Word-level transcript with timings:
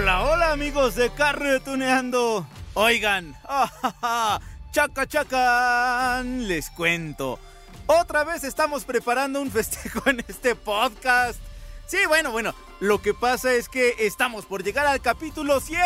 Hola, 0.00 0.22
hola 0.22 0.52
amigos 0.52 0.94
de 0.94 1.10
Cartuneando. 1.10 2.46
Oigan, 2.74 3.34
chaca 4.70 5.08
chacan, 5.08 6.46
les 6.46 6.70
cuento. 6.70 7.40
Otra 7.86 8.22
vez 8.22 8.44
estamos 8.44 8.84
preparando 8.84 9.42
un 9.42 9.50
festejo 9.50 10.00
en 10.06 10.24
este 10.28 10.54
podcast. 10.54 11.40
Sí, 11.88 11.98
bueno, 12.06 12.30
bueno, 12.30 12.54
lo 12.78 13.02
que 13.02 13.12
pasa 13.12 13.52
es 13.54 13.68
que 13.68 13.96
estamos 13.98 14.46
por 14.46 14.62
llegar 14.62 14.86
al 14.86 15.00
capítulo 15.00 15.58
100. 15.58 15.80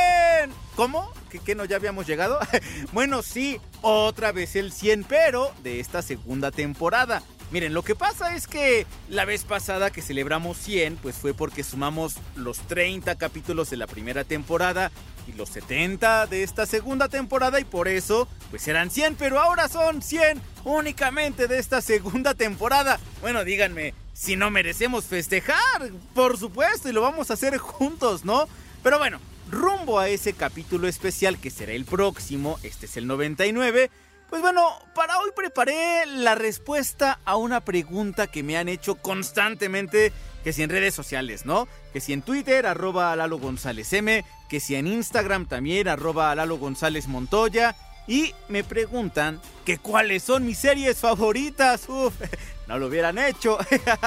¿Cómo? 0.76 1.12
¿Que, 1.44 1.54
no 1.54 1.64
ya 1.64 1.76
habíamos 1.76 2.06
llegado? 2.06 2.38
bueno, 2.92 3.22
sí, 3.22 3.60
otra 3.82 4.32
vez 4.32 4.56
el 4.56 4.72
100, 4.72 5.04
pero 5.04 5.52
de 5.62 5.80
esta 5.80 6.02
segunda 6.02 6.50
temporada. 6.50 7.22
Miren, 7.50 7.74
lo 7.74 7.82
que 7.82 7.94
pasa 7.94 8.34
es 8.34 8.46
que 8.46 8.86
la 9.10 9.26
vez 9.26 9.44
pasada 9.44 9.90
que 9.90 10.00
celebramos 10.00 10.56
100, 10.56 10.96
pues 10.96 11.16
fue 11.16 11.34
porque 11.34 11.62
sumamos 11.62 12.14
los 12.34 12.58
30 12.60 13.16
capítulos 13.16 13.68
de 13.68 13.76
la 13.76 13.86
primera 13.86 14.24
temporada 14.24 14.90
y 15.28 15.32
los 15.32 15.50
70 15.50 16.26
de 16.28 16.42
esta 16.42 16.64
segunda 16.64 17.08
temporada 17.08 17.60
y 17.60 17.64
por 17.64 17.88
eso, 17.88 18.26
pues 18.50 18.66
eran 18.68 18.90
100, 18.90 19.16
pero 19.16 19.38
ahora 19.38 19.68
son 19.68 20.00
100 20.00 20.40
únicamente 20.64 21.46
de 21.46 21.58
esta 21.58 21.82
segunda 21.82 22.32
temporada. 22.32 22.98
Bueno, 23.20 23.44
díganme, 23.44 23.92
si 24.14 24.34
no 24.34 24.50
merecemos 24.50 25.04
festejar, 25.04 25.90
por 26.14 26.38
supuesto, 26.38 26.88
y 26.88 26.92
lo 26.92 27.02
vamos 27.02 27.30
a 27.30 27.34
hacer 27.34 27.58
juntos, 27.58 28.24
¿no? 28.24 28.48
Pero 28.82 28.98
bueno, 28.98 29.20
rumbo 29.52 30.00
a 30.00 30.08
ese 30.08 30.32
capítulo 30.32 30.88
especial 30.88 31.38
que 31.38 31.50
será 31.50 31.72
el 31.72 31.84
próximo, 31.84 32.58
este 32.62 32.86
es 32.86 32.96
el 32.96 33.06
99, 33.06 33.90
pues 34.28 34.40
bueno, 34.40 34.66
para 34.94 35.18
hoy 35.18 35.30
preparé 35.36 36.06
la 36.06 36.34
respuesta 36.34 37.20
a 37.26 37.36
una 37.36 37.60
pregunta 37.60 38.26
que 38.26 38.42
me 38.42 38.56
han 38.56 38.68
hecho 38.68 38.94
constantemente, 38.94 40.10
que 40.42 40.54
si 40.54 40.62
en 40.62 40.70
redes 40.70 40.94
sociales, 40.94 41.44
¿no? 41.44 41.68
Que 41.92 42.00
si 42.00 42.14
en 42.14 42.22
Twitter, 42.22 42.66
arroba 42.66 43.14
Lalo 43.14 43.38
González 43.38 43.92
M, 43.92 44.24
que 44.48 44.58
si 44.58 44.74
en 44.74 44.86
Instagram 44.86 45.46
también, 45.46 45.86
arroba 45.86 46.34
Lalo 46.34 46.56
González 46.56 47.08
Montoya, 47.08 47.76
y 48.06 48.34
me 48.48 48.64
preguntan 48.64 49.38
que 49.66 49.78
cuáles 49.78 50.22
son 50.22 50.46
mis 50.46 50.58
series 50.58 50.98
favoritas. 50.98 51.88
Uf, 51.88 52.14
no 52.68 52.78
lo 52.78 52.86
hubieran 52.86 53.18
hecho. 53.18 53.58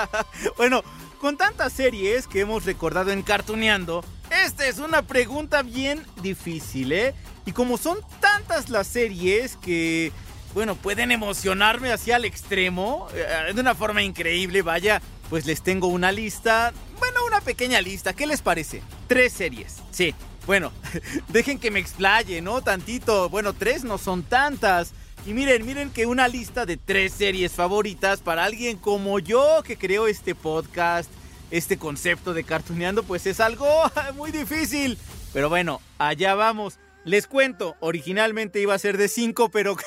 bueno, 0.58 0.84
con 1.26 1.38
tantas 1.38 1.73
series 1.73 2.28
que 2.28 2.42
hemos 2.42 2.66
recordado 2.66 3.09
en 3.12 3.23
Cartuneando, 3.23 4.06
esta 4.45 4.68
es 4.68 4.78
una 4.78 5.02
pregunta 5.02 5.64
bien 5.64 6.06
difícil, 6.22 6.92
¿eh? 6.92 7.16
Y 7.48 7.52
como 7.52 7.80
son 7.80 7.98
tantas 8.20 8.70
las 8.70 8.86
series 8.86 9.56
que, 9.56 10.12
bueno, 10.54 10.76
pueden 10.76 11.12
emocionarme 11.12 11.92
hacia 11.92 12.17
el 12.17 12.26
extremo, 12.26 13.08
eh, 13.16 13.54
de 13.56 13.59
una 13.59 13.73
forma 13.73 14.04
increíble, 14.04 14.62
vaya, 14.62 15.02
pues 15.32 15.48
les 15.48 15.64
tengo 15.64 15.88
una 15.88 16.12
lista, 16.12 16.72
bueno, 17.00 17.22
una 17.26 17.42
pequeña 17.42 17.82
lista, 17.82 18.14
¿qué 18.14 18.28
les 18.28 18.44
parece? 18.44 18.84
Tres 19.08 19.34
series, 19.34 19.78
sí. 19.89 20.14
Bueno, 20.45 20.72
dejen 21.30 21.58
que 21.58 21.72
me 21.72 21.80
explaye, 21.80 22.39
¿no? 22.44 22.61
Tantito, 22.61 23.30
bueno, 23.30 23.54
tres 23.54 23.83
no 23.83 23.98
son 23.98 24.22
tantas. 24.22 24.94
Y 25.26 25.33
miren, 25.33 25.66
miren 25.66 25.89
que 25.89 26.05
una 26.05 26.28
lista 26.28 26.67
de 26.67 26.78
tres 26.78 27.14
series 27.14 27.52
favoritas 27.52 28.20
para 28.20 28.44
alguien 28.44 28.78
como 28.78 29.17
yo 29.17 29.64
que 29.64 29.76
creó 29.76 30.05
este 30.05 30.36
podcast, 30.36 31.10
este 31.52 31.78
concepto 31.78 32.33
de 32.33 32.44
cartuneando, 32.44 33.04
pues 33.04 33.26
es 33.28 33.39
algo 33.39 33.67
muy 34.16 34.32
difícil. 34.32 34.98
Pero 35.33 35.50
bueno, 35.50 35.82
allá 35.98 36.36
vamos. 36.36 36.80
Les 37.04 37.28
cuento, 37.28 37.76
originalmente 37.82 38.60
iba 38.60 38.73
a 38.73 38.80
ser 38.80 38.98
de 38.98 39.08
5, 39.08 39.50
pero 39.50 39.78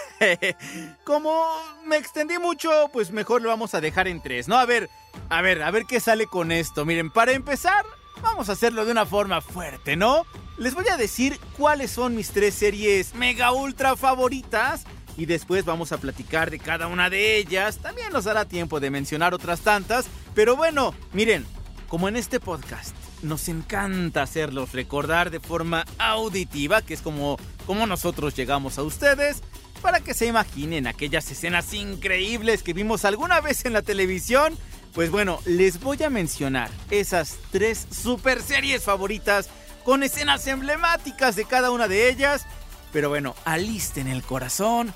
como 1.04 1.44
me 1.84 1.96
extendí 1.96 2.38
mucho, 2.38 2.70
pues 2.92 3.10
mejor 3.10 3.42
lo 3.42 3.48
vamos 3.48 3.74
a 3.74 3.80
dejar 3.80 4.06
en 4.06 4.22
3, 4.22 4.46
¿no? 4.46 4.56
A 4.56 4.64
ver, 4.66 4.88
a 5.28 5.42
ver, 5.42 5.62
a 5.64 5.70
ver 5.72 5.82
qué 5.88 5.98
sale 5.98 6.26
con 6.26 6.52
esto. 6.52 6.84
Miren, 6.84 7.10
para 7.10 7.32
empezar, 7.32 7.84
vamos 8.22 8.48
a 8.48 8.52
hacerlo 8.52 8.84
de 8.84 8.92
una 8.92 9.04
forma 9.04 9.40
fuerte, 9.40 9.96
¿no? 9.96 10.26
Les 10.58 10.74
voy 10.74 10.86
a 10.88 10.96
decir 10.96 11.40
cuáles 11.56 11.90
son 11.90 12.14
mis 12.14 12.30
tres 12.30 12.54
series 12.54 13.14
mega 13.14 13.50
ultra 13.50 13.96
favoritas 13.96 14.84
y 15.18 15.26
después 15.26 15.64
vamos 15.64 15.90
a 15.90 15.98
platicar 15.98 16.50
de 16.50 16.60
cada 16.60 16.86
una 16.86 17.10
de 17.10 17.36
ellas. 17.36 17.78
También 17.78 18.12
nos 18.12 18.24
dará 18.24 18.44
tiempo 18.46 18.78
de 18.78 18.90
mencionar 18.90 19.34
otras 19.34 19.60
tantas, 19.60 20.06
pero 20.32 20.56
bueno, 20.56 20.94
miren, 21.12 21.44
como 21.88 22.08
en 22.08 22.16
este 22.16 22.38
podcast 22.38 22.94
nos 23.22 23.48
encanta 23.48 24.22
hacerlos 24.22 24.72
recordar 24.72 25.30
de 25.30 25.40
forma 25.40 25.84
auditiva, 25.98 26.82
que 26.82 26.94
es 26.94 27.02
como, 27.02 27.36
como 27.66 27.86
nosotros 27.88 28.36
llegamos 28.36 28.78
a 28.78 28.84
ustedes, 28.84 29.42
para 29.82 30.00
que 30.00 30.14
se 30.14 30.26
imaginen 30.26 30.86
aquellas 30.86 31.28
escenas 31.30 31.74
increíbles 31.74 32.62
que 32.62 32.72
vimos 32.72 33.04
alguna 33.04 33.40
vez 33.40 33.64
en 33.64 33.72
la 33.72 33.82
televisión. 33.82 34.56
Pues 34.94 35.10
bueno, 35.10 35.40
les 35.46 35.80
voy 35.80 36.00
a 36.04 36.10
mencionar 36.10 36.70
esas 36.90 37.38
tres 37.50 37.88
super 37.90 38.40
series 38.40 38.84
favoritas 38.84 39.50
con 39.84 40.04
escenas 40.04 40.46
emblemáticas 40.46 41.34
de 41.34 41.44
cada 41.44 41.72
una 41.72 41.88
de 41.88 42.08
ellas. 42.08 42.46
Pero 42.92 43.08
bueno, 43.08 43.34
alisten 43.44 44.08
el 44.08 44.22
corazón, 44.22 44.94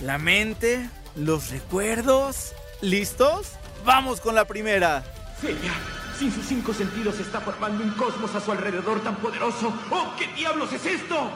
la 0.00 0.18
mente, 0.18 0.88
los 1.16 1.50
recuerdos. 1.50 2.52
¿Listos? 2.80 3.52
Vamos 3.84 4.20
con 4.20 4.34
la 4.34 4.46
primera. 4.46 5.04
Ella, 5.42 5.74
sin 6.18 6.32
sus 6.32 6.46
cinco 6.46 6.72
sentidos, 6.72 7.18
está 7.20 7.40
formando 7.40 7.84
un 7.84 7.90
cosmos 7.92 8.34
a 8.34 8.40
su 8.40 8.50
alrededor 8.52 9.02
tan 9.02 9.16
poderoso. 9.16 9.72
¡Oh, 9.90 10.14
qué 10.18 10.26
diablos 10.28 10.72
es 10.72 10.86
esto! 10.86 11.30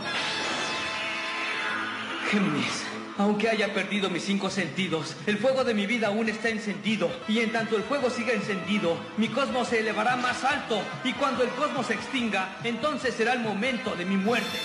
Géminis, 2.31 2.84
aunque 3.19 3.48
haya 3.48 3.72
perdido 3.72 4.10
mis 4.10 4.25
cinco 4.25 4.50
sentidos, 4.50 5.14
el 5.26 5.38
fuego 5.38 5.62
de 5.62 5.75
mi 5.75 5.87
vida 5.87 6.08
aún 6.08 6.28
está 6.28 6.48
encendido. 6.48 7.10
Y 7.28 7.41
en 7.41 7.53
tanto 7.53 7.76
el 7.76 7.82
fuego 7.82 8.10
siga 8.10 8.32
encendido, 8.32 8.97
mi 9.16 9.28
cosmos 9.28 9.69
se 9.69 9.81
elevará 9.81 10.16
más 10.16 10.43
alto. 10.43 10.81
Y 11.04 11.12
cuando 11.12 11.44
el 11.44 11.50
cosmos 11.50 11.87
se 11.87 11.94
extinga, 11.94 12.56
entonces 12.64 13.14
será 13.14 13.34
el 13.34 13.41
momento 13.41 13.94
de 13.94 14.04
mi 14.04 14.16
muerte. 14.16 14.58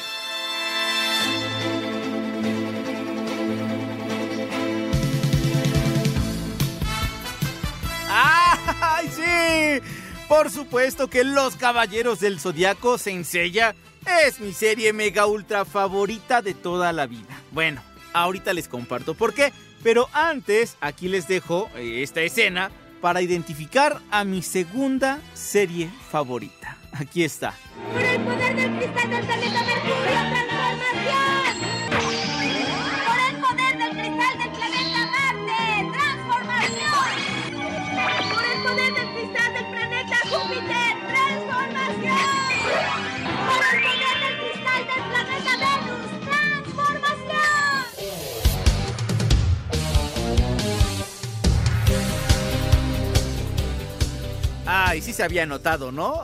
Por 10.31 10.50
supuesto 10.50 11.09
que 11.09 11.25
Los 11.25 11.58
Caballeros 11.58 12.22
del 12.22 12.40
Zodiaco 12.40 12.97
se 12.97 13.12
ensella 13.12 13.75
es 14.25 14.40
mi 14.40 14.53
serie 14.53 14.94
mega 14.94 15.25
ultra 15.25 15.66
favorita 15.66 16.42
de 16.42 16.53
toda 16.53 16.94
la 16.94 17.06
vida. 17.06 17.38
Bueno, 17.52 17.81
ahorita 18.14 18.53
les 18.53 18.70
comparto 18.70 19.14
por 19.14 19.34
qué, 19.34 19.52
pero 19.84 20.08
antes 20.14 20.78
aquí 20.80 21.09
les 21.09 21.28
dejo 21.28 21.70
eh, 21.75 22.02
esta 22.02 22.22
escena 22.22 22.72
para 23.02 23.22
identificar 23.22 24.00
a 24.09 24.24
mi 24.24 24.41
segunda 24.41 25.20
serie 25.34 25.90
favorita. 26.09 26.78
Aquí 26.94 27.25
está. 27.25 27.53
¡Por 27.91 28.02
el 28.02 28.22
poder 28.22 28.56
del 28.56 28.78
cristal 28.78 29.09
del 29.09 29.25
planeta 29.25 29.59
Mercurio, 29.66 30.12
transformación! 30.12 31.31
Ay, 54.91 55.02
sí 55.02 55.14
se 55.14 55.23
había 55.23 55.46
notado, 55.46 55.93
¿no? 55.93 56.22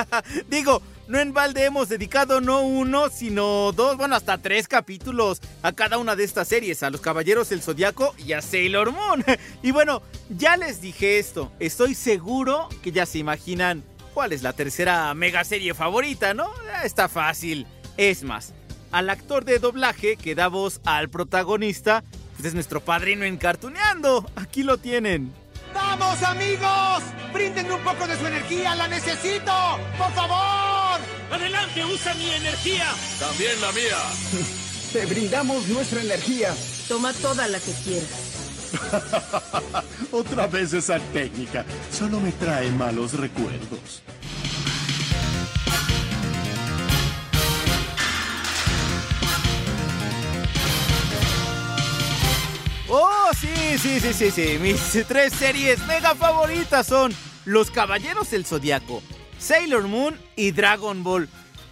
Digo, 0.50 0.82
no 1.08 1.18
en 1.18 1.32
balde 1.32 1.64
hemos 1.64 1.88
dedicado 1.88 2.42
no 2.42 2.60
uno, 2.60 3.08
sino 3.08 3.72
dos, 3.72 3.96
bueno, 3.96 4.14
hasta 4.14 4.36
tres 4.36 4.68
capítulos 4.68 5.40
a 5.62 5.72
cada 5.72 5.96
una 5.96 6.16
de 6.16 6.24
estas 6.24 6.46
series, 6.48 6.82
a 6.82 6.90
los 6.90 7.00
Caballeros 7.00 7.48
del 7.48 7.62
Zodiaco 7.62 8.14
y 8.18 8.34
a 8.34 8.42
Sailor 8.42 8.92
Moon. 8.92 9.24
Y 9.62 9.70
bueno, 9.70 10.02
ya 10.28 10.58
les 10.58 10.82
dije 10.82 11.18
esto, 11.18 11.50
estoy 11.60 11.94
seguro 11.94 12.68
que 12.82 12.92
ya 12.92 13.06
se 13.06 13.16
imaginan 13.16 13.82
cuál 14.12 14.34
es 14.34 14.42
la 14.42 14.52
tercera 14.52 15.14
mega 15.14 15.42
serie 15.42 15.72
favorita, 15.72 16.34
¿no? 16.34 16.44
Eh, 16.44 16.84
Está 16.84 17.08
fácil. 17.08 17.66
Es 17.96 18.22
más, 18.22 18.52
al 18.92 19.08
actor 19.08 19.46
de 19.46 19.60
doblaje 19.60 20.18
que 20.18 20.34
da 20.34 20.48
voz 20.48 20.82
al 20.84 21.08
protagonista 21.08 22.04
pues 22.36 22.48
es 22.48 22.52
nuestro 22.52 22.82
padrino 22.82 23.24
encartuneando. 23.24 24.30
Aquí 24.36 24.62
lo 24.62 24.76
tienen. 24.76 25.32
¡Vamos, 25.74 26.22
amigos! 26.22 27.02
¡Brinden 27.32 27.70
un 27.70 27.80
poco 27.80 28.06
de 28.06 28.18
su 28.18 28.26
energía! 28.26 28.74
¡La 28.74 28.88
necesito! 28.88 29.52
¡Por 29.96 30.12
favor! 30.12 31.00
¡Adelante, 31.30 31.84
usa 31.84 32.14
mi 32.14 32.30
energía! 32.30 32.86
También 33.18 33.60
la 33.60 33.72
mía. 33.72 33.96
Te 34.92 35.06
brindamos 35.06 35.68
nuestra 35.68 36.00
energía. 36.00 36.54
Toma 36.88 37.12
toda 37.12 37.46
la 37.46 37.60
que 37.60 37.72
quieras. 37.84 38.30
Otra 40.10 40.46
vez 40.46 40.72
esa 40.72 40.98
técnica. 41.12 41.64
Solo 41.92 42.20
me 42.20 42.32
trae 42.32 42.70
malos 42.72 43.14
recuerdos. 43.14 44.02
Oh, 52.92 53.30
sí, 53.38 53.78
sí, 53.78 54.00
sí, 54.00 54.12
sí, 54.12 54.30
sí. 54.32 54.58
Mis 54.60 55.06
tres 55.08 55.32
series 55.32 55.78
mega 55.86 56.16
favoritas 56.16 56.88
son 56.88 57.14
Los 57.44 57.70
Caballeros 57.70 58.32
del 58.32 58.44
Zodiaco, 58.44 59.00
Sailor 59.38 59.86
Moon 59.86 60.18
y 60.34 60.50
Dragon 60.50 61.04
Ball. 61.04 61.28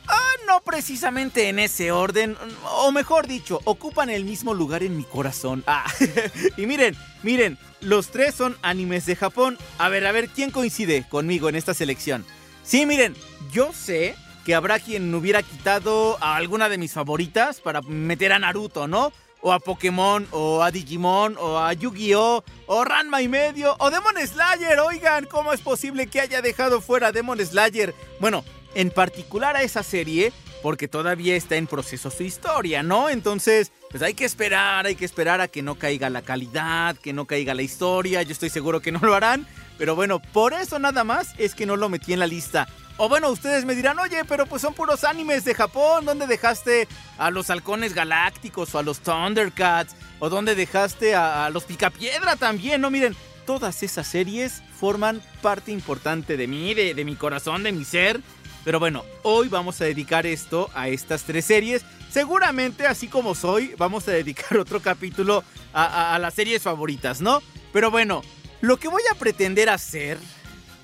Ah, 0.06 0.32
no 0.46 0.60
precisamente 0.60 1.48
en 1.48 1.58
ese 1.58 1.90
orden, 1.90 2.36
o 2.76 2.92
mejor 2.92 3.26
dicho, 3.26 3.60
ocupan 3.64 4.10
el 4.10 4.24
mismo 4.24 4.54
lugar 4.54 4.84
en 4.84 4.96
mi 4.96 5.02
corazón. 5.02 5.64
Ah, 5.66 5.90
y 6.56 6.66
miren, 6.66 6.96
miren, 7.24 7.58
los 7.80 8.12
tres 8.12 8.36
son 8.36 8.56
animes 8.62 9.04
de 9.04 9.16
Japón. 9.16 9.58
A 9.78 9.88
ver, 9.88 10.06
a 10.06 10.12
ver, 10.12 10.28
¿quién 10.28 10.52
coincide 10.52 11.04
conmigo 11.08 11.48
en 11.48 11.56
esta 11.56 11.74
selección? 11.74 12.24
Sí, 12.62 12.86
miren, 12.86 13.16
yo 13.50 13.72
sé 13.72 14.14
que 14.44 14.54
habrá 14.54 14.78
quien 14.78 15.12
hubiera 15.12 15.42
quitado 15.42 16.16
a 16.22 16.36
alguna 16.36 16.68
de 16.68 16.78
mis 16.78 16.92
favoritas 16.92 17.60
para 17.60 17.82
meter 17.82 18.32
a 18.32 18.38
Naruto, 18.38 18.86
¿no? 18.86 19.12
O 19.40 19.52
a 19.52 19.60
Pokémon, 19.60 20.26
o 20.32 20.62
a 20.62 20.70
Digimon, 20.70 21.36
o 21.38 21.58
a 21.58 21.72
Yu-Gi-Oh, 21.72 22.44
o 22.66 22.84
Ranma 22.84 23.22
y 23.22 23.28
medio, 23.28 23.76
o 23.78 23.90
Demon 23.90 24.14
Slayer. 24.26 24.80
Oigan, 24.80 25.26
¿cómo 25.26 25.52
es 25.52 25.60
posible 25.60 26.08
que 26.08 26.20
haya 26.20 26.42
dejado 26.42 26.80
fuera 26.80 27.12
Demon 27.12 27.38
Slayer? 27.38 27.94
Bueno, 28.20 28.44
en 28.74 28.90
particular 28.90 29.56
a 29.56 29.62
esa 29.62 29.82
serie, 29.82 30.32
porque 30.62 30.88
todavía 30.88 31.36
está 31.36 31.56
en 31.56 31.66
proceso 31.66 32.10
su 32.10 32.24
historia, 32.24 32.82
¿no? 32.82 33.08
Entonces, 33.08 33.70
pues 33.90 34.02
hay 34.02 34.14
que 34.14 34.24
esperar, 34.24 34.86
hay 34.86 34.96
que 34.96 35.04
esperar 35.04 35.40
a 35.40 35.48
que 35.48 35.62
no 35.62 35.76
caiga 35.76 36.10
la 36.10 36.22
calidad, 36.22 36.96
que 36.96 37.12
no 37.12 37.26
caiga 37.26 37.54
la 37.54 37.62
historia. 37.62 38.22
Yo 38.22 38.32
estoy 38.32 38.50
seguro 38.50 38.80
que 38.80 38.92
no 38.92 38.98
lo 39.00 39.14
harán. 39.14 39.46
Pero 39.78 39.94
bueno, 39.94 40.20
por 40.20 40.52
eso 40.52 40.78
nada 40.78 41.04
más 41.04 41.34
es 41.38 41.54
que 41.54 41.64
no 41.64 41.76
lo 41.76 41.88
metí 41.88 42.12
en 42.12 42.18
la 42.18 42.26
lista. 42.26 42.68
O 43.00 43.08
bueno, 43.08 43.30
ustedes 43.30 43.64
me 43.64 43.76
dirán, 43.76 43.96
oye, 44.00 44.24
pero 44.24 44.44
pues 44.46 44.60
son 44.60 44.74
puros 44.74 45.04
animes 45.04 45.44
de 45.44 45.54
Japón. 45.54 46.04
¿Dónde 46.04 46.26
dejaste 46.26 46.88
a 47.16 47.30
los 47.30 47.48
halcones 47.48 47.94
galácticos 47.94 48.74
o 48.74 48.78
a 48.80 48.82
los 48.82 48.98
Thundercats? 48.98 49.94
¿O 50.18 50.28
dónde 50.28 50.56
dejaste 50.56 51.14
a, 51.14 51.48
los 51.50 51.62
Picapiedra 51.62 52.34
también? 52.34 52.80
No, 52.80 52.90
miren, 52.90 53.14
todas 53.46 53.84
esas 53.84 54.04
series 54.08 54.62
forman 54.80 55.22
parte 55.42 55.70
importante 55.70 56.36
de 56.36 56.48
mí, 56.48 56.74
de, 56.74 56.92
de 56.92 57.04
mi 57.04 57.14
corazón, 57.14 57.62
de 57.62 57.70
mi 57.70 57.84
ser. 57.84 58.20
Pero 58.64 58.80
bueno, 58.80 59.04
hoy 59.22 59.46
vamos 59.46 59.80
a 59.80 59.84
dedicar 59.84 60.26
esto 60.26 60.68
a 60.74 60.88
estas 60.88 61.22
tres 61.22 61.44
series. 61.44 61.84
Seguramente, 62.10 62.88
así 62.88 63.06
como 63.06 63.36
soy, 63.36 63.76
vamos 63.78 64.08
a 64.08 64.10
dedicar 64.10 64.58
otro 64.58 64.80
capítulo 64.80 65.44
a 65.72 66.18
las 66.20 66.34
series 66.34 66.62
favoritas, 66.62 67.20
¿no? 67.20 67.42
Pero 67.72 67.92
bueno, 67.92 68.22
lo 68.60 68.76
que 68.76 68.88
voy 68.88 69.02
a 69.08 69.14
pretender 69.14 69.68
hacer 69.70 70.18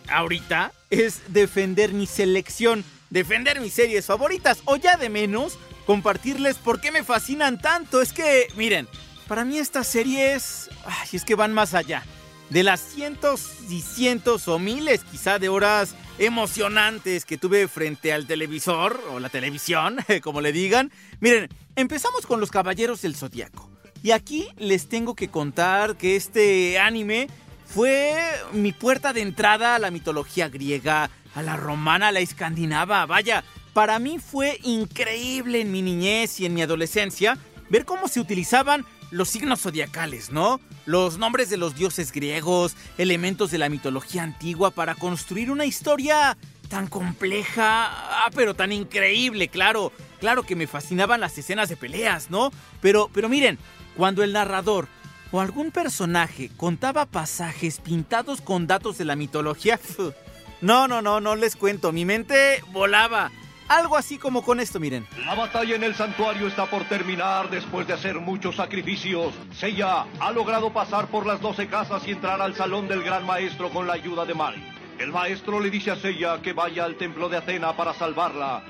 ahorita 0.09 0.73
es 0.91 1.23
defender 1.29 1.93
mi 1.93 2.07
selección, 2.07 2.85
defender 3.11 3.61
mis 3.61 3.75
series 3.75 4.07
favoritas 4.07 4.61
o 4.65 4.77
ya 4.77 4.97
de 4.97 5.09
menos 5.09 5.59
compartirles 5.87 6.57
por 6.57 6.81
qué 6.81 6.91
me 6.91 7.05
fascinan 7.05 7.61
tanto. 7.61 8.01
Es 8.01 8.13
que, 8.13 8.49
miren, 8.57 8.89
para 9.29 9.45
mí 9.45 9.59
estas 9.59 9.87
series, 9.87 10.71
ay, 10.87 11.09
es 11.13 11.25
que 11.25 11.35
van 11.35 11.53
más 11.53 11.75
allá. 11.75 12.03
De 12.51 12.63
las 12.63 12.81
cientos 12.81 13.57
y 13.69 13.81
cientos 13.81 14.49
o 14.49 14.59
miles 14.59 15.03
quizá 15.05 15.39
de 15.39 15.49
horas 15.49 15.95
emocionantes 16.19 17.25
que 17.25 17.39
tuve 17.39 17.67
frente 17.69 18.13
al 18.13 18.27
televisor 18.27 19.03
o 19.11 19.19
la 19.19 19.29
televisión, 19.29 19.99
como 20.23 20.41
le 20.41 20.53
digan. 20.53 20.93
Miren, 21.21 21.49
empezamos 21.77 22.27
con 22.27 22.41
los 22.41 22.51
Caballeros 22.51 23.03
del 23.03 23.17
Zodiaco. 23.17 23.71
Y 24.03 24.11
aquí 24.11 24.49
les 24.59 24.89
tengo 24.91 25.15
que 25.15 25.29
contar 25.29 25.97
que 25.97 26.15
este 26.15 26.79
anime 26.79 27.29
fue 27.75 28.17
mi 28.53 28.71
puerta 28.71 29.13
de 29.13 29.21
entrada 29.21 29.75
a 29.75 29.79
la 29.81 29.91
mitología 29.91 30.49
griega, 30.49 31.11
a 31.35 31.43
la 31.43 31.57
romana, 31.57 32.09
a 32.09 32.13
la 32.13 32.21
escandinava. 32.21 33.05
Vaya, 33.05 33.43
para 33.73 33.99
mí 33.99 34.21
fue 34.21 34.61
increíble 34.63 35.61
en 35.61 35.73
mi 35.73 35.83
niñez 35.83 36.39
y 36.39 36.47
en 36.47 36.55
mi 36.55 36.63
adolescencia 36.63 37.37
ver 37.71 37.85
cómo 37.85 38.07
se 38.07 38.21
utilizaban 38.21 38.87
los 39.11 39.29
signos 39.29 39.63
zodiacales, 39.63 40.31
¿no? 40.31 40.61
Los 40.87 41.19
nombres 41.19 41.51
de 41.51 41.57
los 41.57 41.75
dioses 41.75 42.13
griegos, 42.13 42.77
elementos 42.97 43.51
de 43.51 43.59
la 43.59 43.69
mitología 43.69 44.23
antigua 44.23 44.71
para 44.71 44.95
construir 44.95 45.51
una 45.51 45.65
historia 45.65 46.39
tan 46.69 46.87
compleja, 46.87 47.89
ah, 47.89 48.31
pero 48.37 48.55
tan 48.55 48.71
increíble, 48.71 49.49
claro. 49.49 49.91
Claro 50.21 50.45
que 50.45 50.55
me 50.55 50.69
fascinaban 50.69 51.21
las 51.21 51.37
escenas 51.37 51.69
de 51.69 51.77
peleas, 51.77 52.31
¿no? 52.31 52.53
Pero, 52.81 53.11
pero 53.13 53.29
miren, 53.29 53.59
cuando 53.97 54.23
el 54.23 54.33
narrador 54.33 54.87
o 55.35 55.41
algún 55.41 55.73
personaje 55.73 56.49
contaba 56.57 57.07
pasajes 57.07 57.81
pintados 57.81 58.41
con 58.41 58.69
datos 58.69 58.99
de 58.99 59.05
la 59.05 59.17
mitología, 59.17 59.81
no, 60.61 60.87
no, 60.87 61.03
no, 61.03 61.21
no 61.21 61.35
les 61.35 61.57
cuento, 61.57 61.91
mi 61.91 62.05
mente 62.05 62.63
volaba. 62.69 63.33
Algo 63.67 63.97
así 63.97 64.17
como 64.17 64.45
con 64.45 64.61
esto, 64.61 64.79
miren. 64.79 65.09
La 65.27 65.35
batalla 65.35 65.75
en 65.75 65.83
el 65.83 65.97
santuario 65.97 66.47
está 66.47 66.67
por 66.67 66.85
terminar 66.85 67.51
después 67.51 67.85
de 67.89 67.95
hacer 67.95 68.21
muchos 68.21 68.55
sacrificios. 68.55 69.35
Seiya 69.59 70.07
ha 70.21 70.31
logrado 70.31 70.73
pasar 70.73 71.09
por 71.09 71.27
las 71.27 71.41
12 71.41 71.67
casas 71.67 72.07
y 72.07 72.13
entrar 72.13 72.41
al 72.41 72.55
salón 72.55 72.87
del 72.87 73.03
gran 73.03 73.27
maestro 73.27 73.71
con 73.71 73.89
la 73.89 73.95
ayuda 73.95 74.25
de 74.25 74.35
Mari. 74.35 74.63
El 75.01 75.11
maestro 75.11 75.59
le 75.59 75.71
dice 75.71 75.91
a 75.91 75.97
Seiya 75.97 76.43
que 76.43 76.53
vaya 76.53 76.85
al 76.85 76.95
templo 76.95 77.29
de 77.29 77.39
Atena 77.39 77.77
para 77.77 77.93
salvarla. 77.95 78.63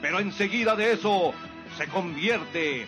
Pero 0.00 0.20
enseguida 0.20 0.76
de 0.76 0.92
eso 0.92 1.34
se 1.76 1.88
convierte 1.88 2.86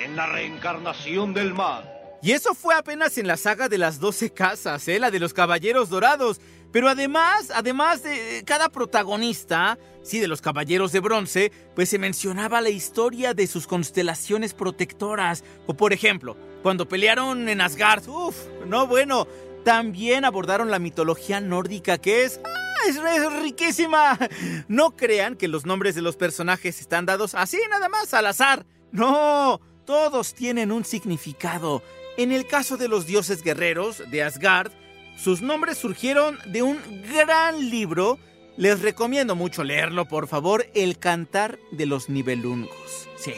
en 0.00 0.16
la 0.16 0.26
reencarnación 0.26 1.32
del 1.32 1.54
mal. 1.54 1.91
Y 2.22 2.30
eso 2.30 2.54
fue 2.54 2.76
apenas 2.76 3.18
en 3.18 3.26
la 3.26 3.36
saga 3.36 3.68
de 3.68 3.78
las 3.78 3.98
12 3.98 4.30
casas, 4.30 4.86
¿eh? 4.86 5.00
la 5.00 5.10
de 5.10 5.18
los 5.18 5.34
Caballeros 5.34 5.88
Dorados. 5.88 6.40
Pero 6.70 6.88
además, 6.88 7.50
además 7.52 8.04
de 8.04 8.44
cada 8.46 8.68
protagonista, 8.68 9.76
sí, 10.04 10.20
de 10.20 10.28
los 10.28 10.40
Caballeros 10.40 10.92
de 10.92 11.00
Bronce, 11.00 11.50
pues 11.74 11.88
se 11.88 11.98
mencionaba 11.98 12.60
la 12.60 12.70
historia 12.70 13.34
de 13.34 13.48
sus 13.48 13.66
constelaciones 13.66 14.54
protectoras. 14.54 15.42
O 15.66 15.74
por 15.74 15.92
ejemplo, 15.92 16.36
cuando 16.62 16.86
pelearon 16.86 17.48
en 17.48 17.60
Asgard, 17.60 18.08
uff, 18.08 18.36
no 18.66 18.86
bueno, 18.86 19.26
también 19.64 20.24
abordaron 20.24 20.70
la 20.70 20.78
mitología 20.78 21.40
nórdica 21.40 21.98
que 21.98 22.22
es... 22.22 22.40
¡ah! 22.44 22.58
Es, 22.88 22.96
es 22.96 23.42
riquísima. 23.42 24.18
No 24.66 24.96
crean 24.96 25.36
que 25.36 25.46
los 25.46 25.66
nombres 25.66 25.94
de 25.94 26.02
los 26.02 26.16
personajes 26.16 26.80
están 26.80 27.06
dados 27.06 27.34
así 27.34 27.58
nada 27.70 27.88
más 27.88 28.12
al 28.12 28.26
azar. 28.26 28.66
No, 28.90 29.60
todos 29.84 30.34
tienen 30.34 30.72
un 30.72 30.84
significado. 30.84 31.82
En 32.16 32.30
el 32.30 32.46
caso 32.46 32.76
de 32.76 32.88
los 32.88 33.06
dioses 33.06 33.42
guerreros 33.42 34.02
de 34.10 34.22
Asgard, 34.22 34.70
sus 35.16 35.40
nombres 35.40 35.78
surgieron 35.78 36.38
de 36.46 36.62
un 36.62 36.78
gran 37.10 37.70
libro. 37.70 38.18
Les 38.56 38.82
recomiendo 38.82 39.34
mucho 39.34 39.64
leerlo, 39.64 40.06
por 40.06 40.28
favor, 40.28 40.66
El 40.74 40.98
Cantar 40.98 41.58
de 41.70 41.86
los 41.86 42.10
Nibelungos. 42.10 43.08
Sí, 43.16 43.32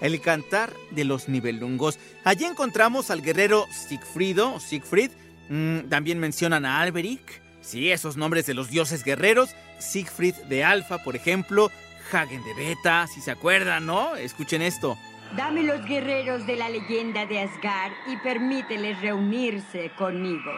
El 0.00 0.20
Cantar 0.20 0.72
de 0.90 1.04
los 1.04 1.28
Nibelungos. 1.28 1.98
Allí 2.24 2.44
encontramos 2.44 3.10
al 3.10 3.22
guerrero 3.22 3.66
Siegfriedo, 3.70 4.58
Siegfried. 4.58 5.12
Mm, 5.48 5.88
también 5.88 6.18
mencionan 6.18 6.64
a 6.64 6.80
Alberic. 6.80 7.40
Sí, 7.60 7.92
esos 7.92 8.16
nombres 8.16 8.46
de 8.46 8.54
los 8.54 8.68
dioses 8.68 9.04
guerreros. 9.04 9.50
Siegfried 9.78 10.34
de 10.48 10.64
Alfa, 10.64 11.04
por 11.04 11.14
ejemplo. 11.14 11.70
Hagen 12.10 12.42
de 12.42 12.54
Beta, 12.54 13.06
si 13.06 13.20
se 13.20 13.30
acuerdan, 13.30 13.86
¿no? 13.86 14.16
Escuchen 14.16 14.62
esto. 14.62 14.96
Dame 15.36 15.62
los 15.62 15.84
guerreros 15.84 16.46
de 16.46 16.56
la 16.56 16.68
leyenda 16.68 17.26
de 17.26 17.40
Asgard 17.40 17.92
y 18.06 18.16
permíteles 18.16 19.00
reunirse 19.00 19.90
conmigo. 19.96 20.50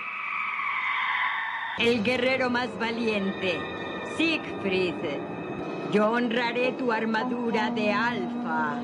El 1.79 2.05
guerrero 2.05 2.51
más 2.51 2.69
valiente, 2.79 3.59
Siegfried. 4.17 4.95
Yo 5.93 6.11
honraré 6.11 6.73
tu 6.73 6.93
armadura 6.93 7.71
de 7.71 7.93
alfa. 7.93 8.81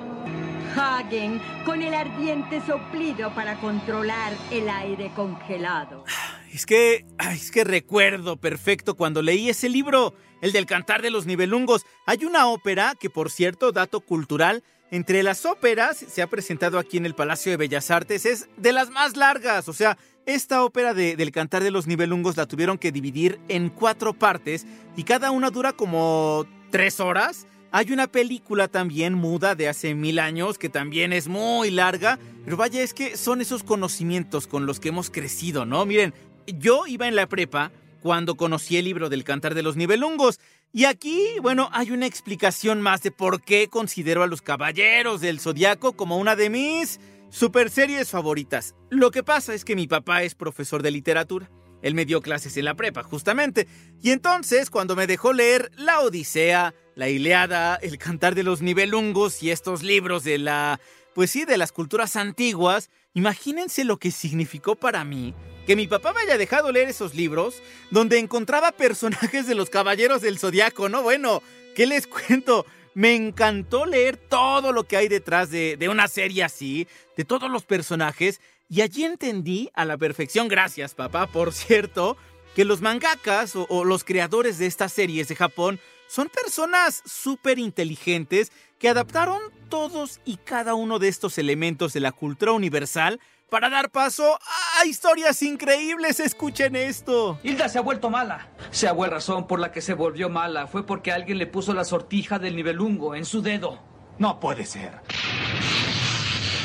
Hagen, 0.77 1.41
con 1.65 1.81
el 1.83 1.95
ardiente 1.95 2.61
soplido 2.67 3.33
para 3.35 3.55
controlar 3.61 4.33
el 4.51 4.69
aire 4.69 5.11
congelado. 5.15 6.05
Es 6.53 6.67
que, 6.67 7.07
es 7.33 7.51
que 7.51 7.65
recuerdo 7.65 8.37
perfecto 8.37 8.97
cuando 8.97 9.23
leí 9.23 9.49
ese 9.49 9.69
libro, 9.69 10.15
el 10.43 10.53
del 10.53 10.67
cantar 10.67 11.01
de 11.01 11.11
los 11.11 11.27
nivelungos. 11.27 11.87
Hay 12.07 12.25
una 12.25 12.49
ópera 12.49 12.95
que, 12.99 13.09
por 13.09 13.31
cierto, 13.31 13.73
dato 13.73 14.01
cultural, 14.01 14.65
entre 14.91 15.23
las 15.23 15.45
óperas 15.47 15.97
se 15.97 16.23
ha 16.23 16.27
presentado 16.27 16.79
aquí 16.79 16.97
en 16.97 17.07
el 17.07 17.15
Palacio 17.15 17.51
de 17.51 17.57
Bellas 17.57 17.91
Artes, 17.91 18.25
es 18.27 18.49
de 18.57 18.73
las 18.73 18.91
más 18.91 19.17
largas. 19.17 19.69
O 19.69 19.73
sea, 19.73 19.99
esta 20.27 20.65
ópera 20.65 20.95
de- 20.95 21.17
del 21.17 21.33
cantar 21.33 21.63
de 21.63 21.71
los 21.71 21.87
nivelungos 21.87 22.37
la 22.37 22.47
tuvieron 22.47 22.79
que 22.79 22.93
dividir 22.93 23.39
en 23.49 23.69
cuatro 23.69 24.13
partes 24.15 24.67
y 24.97 25.05
cada 25.05 25.31
una 25.31 25.51
dura 25.51 25.73
como 25.73 26.47
tres 26.71 27.01
horas. 27.01 27.47
Hay 27.73 27.93
una 27.93 28.07
película 28.07 28.69
también 28.69 29.15
muda 29.15 29.55
de 29.55 29.69
hace 29.69 29.95
mil 29.95 30.19
años 30.19 30.57
que 30.57 30.69
también 30.69 31.13
es 31.13 31.29
muy 31.29 31.71
larga, 31.71 32.19
pero 32.45 32.57
vaya, 32.57 32.81
es 32.83 32.95
que 32.95 33.17
son 33.17 33.41
esos 33.41 33.63
conocimientos 33.65 34.47
con 34.47 34.67
los 34.67 34.81
que 34.81 34.89
hemos 34.89 35.11
crecido, 35.11 35.67
¿no? 35.67 35.85
Miren, 35.85 36.15
yo 36.47 36.87
iba 36.87 37.07
en 37.09 37.17
la 37.17 37.27
prepa 37.29 37.73
cuando 38.03 38.37
conocí 38.37 38.77
el 38.77 38.85
libro 38.85 39.09
del 39.09 39.25
Cantar 39.25 39.55
de 39.55 39.63
los 39.65 39.75
Nibelungos. 39.77 40.39
Y 40.77 40.85
aquí, 40.85 41.39
bueno, 41.41 41.71
hay 41.73 41.91
una 41.91 42.05
explicación 42.05 42.83
más 42.83 43.03
de 43.03 43.11
por 43.11 43.41
qué 43.41 43.69
considero 43.69 44.23
a 44.23 44.27
los 44.27 44.43
Caballeros 44.43 45.23
del 45.23 45.41
Zodiaco 45.41 45.97
como 45.97 46.19
una 46.19 46.37
de 46.37 46.51
mis 46.51 47.01
super 47.31 47.71
series 47.71 48.11
favoritas. 48.11 48.75
Lo 48.91 49.11
que 49.11 49.23
pasa 49.23 49.55
es 49.55 49.65
que 49.65 49.75
mi 49.75 49.87
papá 49.87 50.23
es 50.23 50.35
profesor 50.35 50.83
de 50.83 50.91
literatura. 50.91 51.51
Él 51.81 51.95
me 51.95 52.05
dio 52.05 52.21
clases 52.21 52.59
en 52.59 52.67
la 52.67 52.75
prepa, 52.75 53.03
justamente. 53.03 53.67
Y 54.03 54.11
entonces, 54.11 54.69
cuando 54.69 54.97
me 54.97 55.07
dejó 55.07 55.33
leer 55.33 55.71
La 55.79 56.01
Odisea, 56.01 56.75
La 56.95 57.09
Ileada, 57.09 57.77
El 57.77 57.97
Cantar 57.97 58.35
de 58.35 58.43
los 58.43 58.61
Nibelungos 58.61 59.43
y 59.43 59.53
estos 59.53 59.83
libros 59.83 60.25
de 60.25 60.37
la... 60.37 60.79
Pues 61.17 61.31
sí, 61.31 61.47
de 61.47 61.57
las 61.57 61.73
culturas 61.73 62.15
antiguas, 62.15 62.91
imagínense 63.15 63.85
lo 63.85 63.97
que 63.97 64.11
significó 64.11 64.77
para 64.77 65.03
mí 65.03 65.35
que 65.67 65.75
mi 65.75 65.87
papá 65.87 66.13
me 66.13 66.21
haya 66.21 66.37
dejado 66.37 66.71
leer 66.71 66.91
esos 66.91 67.15
libros 67.15 67.63
donde 67.91 68.19
encontraba 68.19 68.71
personajes 68.71 69.47
de 69.47 69.55
los 69.55 69.71
Caballeros 69.71 70.21
del 70.21 70.39
Zodiaco, 70.39 70.91
¿no? 70.91 71.03
Bueno, 71.03 71.43
¿qué 71.75 71.87
les 71.87 72.07
cuento? 72.29 72.67
Me 72.93 73.15
encantó 73.15 73.87
leer 73.87 74.19
todo 74.19 74.73
lo 74.73 74.85
que 74.85 74.99
hay 74.99 75.09
detrás 75.09 75.51
de, 75.51 75.79
de 75.79 75.89
una 75.89 76.07
serie 76.07 76.45
así, 76.45 76.87
de 77.17 77.25
todos 77.25 77.51
los 77.51 77.65
personajes, 77.65 78.43
y 78.69 78.83
allí 78.83 79.05
entendí 79.05 79.71
a 79.73 79.87
la 79.87 79.97
perfección, 79.97 80.49
gracias 80.49 80.95
papá, 80.95 81.27
por 81.29 81.55
cierto, 81.55 82.19
que 82.55 82.67
los 82.67 82.83
mangakas 82.83 83.55
o, 83.57 83.85
los 83.87 84.05
creadores 84.05 84.59
de 84.59 84.67
estas 84.67 84.93
series 84.93 85.29
de 85.29 85.37
Japón 85.37 85.81
son 86.09 86.29
personas 86.29 87.03
súper 87.07 87.59
inteligentes 87.59 88.53
que 88.79 88.91
adaptaron 88.91 89.41
todos 89.69 90.21
y 90.25 90.37
cada 90.39 90.75
uno 90.75 90.99
de 90.99 91.09
estos 91.09 91.39
elementos 91.39 91.93
de 91.93 92.01
la 92.01 92.13
cultura 92.13 92.53
universal 92.53 93.21
para 93.51 93.71
dar 93.71 93.91
paso 93.91 94.39
a 94.81 94.87
historias 94.87 95.43
increíbles. 95.43 96.21
Escuchen 96.21 96.77
esto. 96.77 97.39
Hilda 97.43 97.69
se 97.69 97.79
ha 97.79 97.83
vuelto 97.83 98.11
mala. 98.11 98.49
Se 98.71 98.91
buena 98.91 99.15
razón 99.15 99.47
por 99.47 99.61
la 99.61 99.73
que 99.73 99.81
se 99.81 99.95
volvió 99.95 100.29
mala 100.29 100.67
fue 100.67 100.85
porque 100.85 101.13
alguien 101.13 101.39
le 101.39 101.47
puso 101.47 101.75
la 101.75 101.85
sortija 101.85 102.39
del 102.39 102.57
nivelungo 102.57 103.15
en 103.15 103.25
su 103.25 103.43
dedo. 103.43 103.81
No 104.19 104.41
puede 104.41 104.67
ser. 104.67 105.01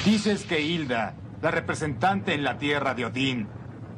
Dices 0.05 0.43
que 0.43 0.61
Hilda 0.61 1.15
la 1.41 1.49
representante 1.49 2.33
en 2.33 2.43
la 2.43 2.57
tierra 2.57 2.93
de 2.93 3.05
Odín, 3.05 3.47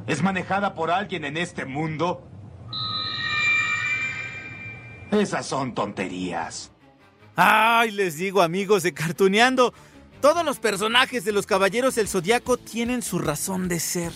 es 0.08 0.24
manejada 0.24 0.74
por 0.74 0.92
alguien 0.92 1.26
en 1.26 1.38
este 1.38 1.66
mundo? 1.66 2.28
Esas 5.12 5.46
son 5.46 5.74
tonterías. 5.74 6.73
Ay, 7.36 7.92
les 7.92 8.18
digo 8.18 8.42
amigos 8.44 8.84
de 8.84 8.94
Cartuneando, 8.94 9.74
todos 10.22 10.46
los 10.46 10.60
personajes 10.60 11.26
de 11.26 11.32
los 11.32 11.48
Caballeros 11.48 11.96
del 11.96 12.08
Zodiaco 12.08 12.58
tienen 12.58 13.02
su 13.02 13.18
razón 13.18 13.68
de 13.68 13.80
ser. 13.80 14.14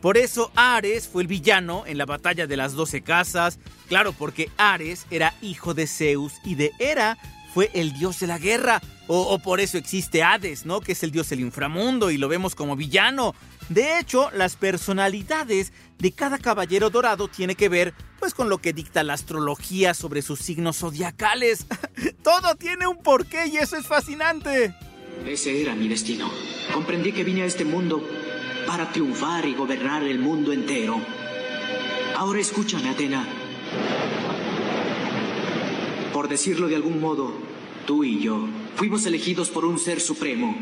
Por 0.00 0.16
eso 0.18 0.50
Ares 0.56 1.08
fue 1.08 1.22
el 1.22 1.28
villano 1.28 1.84
en 1.86 1.96
la 1.96 2.06
batalla 2.06 2.46
de 2.46 2.56
las 2.56 2.72
doce 2.72 3.02
casas. 3.02 3.58
Claro, 3.88 4.12
porque 4.12 4.50
Ares 4.56 5.06
era 5.10 5.32
hijo 5.42 5.74
de 5.74 5.86
Zeus 5.86 6.34
y 6.44 6.56
de 6.56 6.72
Hera 6.78 7.16
fue 7.54 7.70
el 7.72 7.92
dios 7.92 8.20
de 8.20 8.26
la 8.26 8.38
guerra. 8.38 8.82
O, 9.06 9.38
por 9.38 9.60
eso 9.60 9.78
existe 9.78 10.22
Hades, 10.24 10.66
¿no? 10.66 10.80
Que 10.80 10.92
es 10.92 11.02
el 11.04 11.12
dios 11.12 11.28
del 11.28 11.40
inframundo 11.40 12.10
y 12.10 12.18
lo 12.18 12.28
vemos 12.28 12.54
como 12.56 12.74
villano. 12.74 13.34
De 13.68 13.98
hecho, 13.98 14.30
las 14.32 14.56
personalidades 14.56 15.72
de 15.98 16.12
cada 16.12 16.38
caballero 16.38 16.90
dorado 16.90 17.28
tiene 17.28 17.54
que 17.54 17.68
ver 17.68 17.94
pues 18.18 18.34
con 18.34 18.48
lo 18.48 18.58
que 18.58 18.72
dicta 18.72 19.02
la 19.02 19.14
astrología 19.14 19.94
sobre 19.94 20.22
sus 20.22 20.40
signos 20.40 20.78
zodiacales. 20.78 21.66
Todo 22.22 22.54
tiene 22.56 22.86
un 22.86 22.98
porqué 23.02 23.46
y 23.46 23.56
eso 23.58 23.76
es 23.76 23.86
fascinante. 23.86 24.74
Ese 25.26 25.62
era 25.62 25.74
mi 25.74 25.88
destino. 25.88 26.30
Comprendí 26.72 27.12
que 27.12 27.24
vine 27.24 27.42
a 27.42 27.46
este 27.46 27.64
mundo 27.64 28.06
para 28.66 28.90
triunfar 28.90 29.46
y 29.46 29.54
gobernar 29.54 30.02
el 30.02 30.18
mundo 30.18 30.52
entero. 30.52 31.00
Ahora 32.16 32.40
escúchame, 32.40 32.90
Atena. 32.90 33.26
Por 36.12 36.28
decirlo 36.28 36.66
de 36.66 36.76
algún 36.76 37.00
modo, 37.00 37.32
tú 37.86 38.04
y 38.04 38.20
yo 38.20 38.48
fuimos 38.74 39.06
elegidos 39.06 39.50
por 39.50 39.64
un 39.64 39.78
ser 39.78 40.00
supremo. 40.00 40.56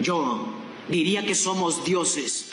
Yo 0.00 0.46
diría 0.88 1.24
que 1.24 1.34
somos 1.34 1.84
dioses. 1.84 2.50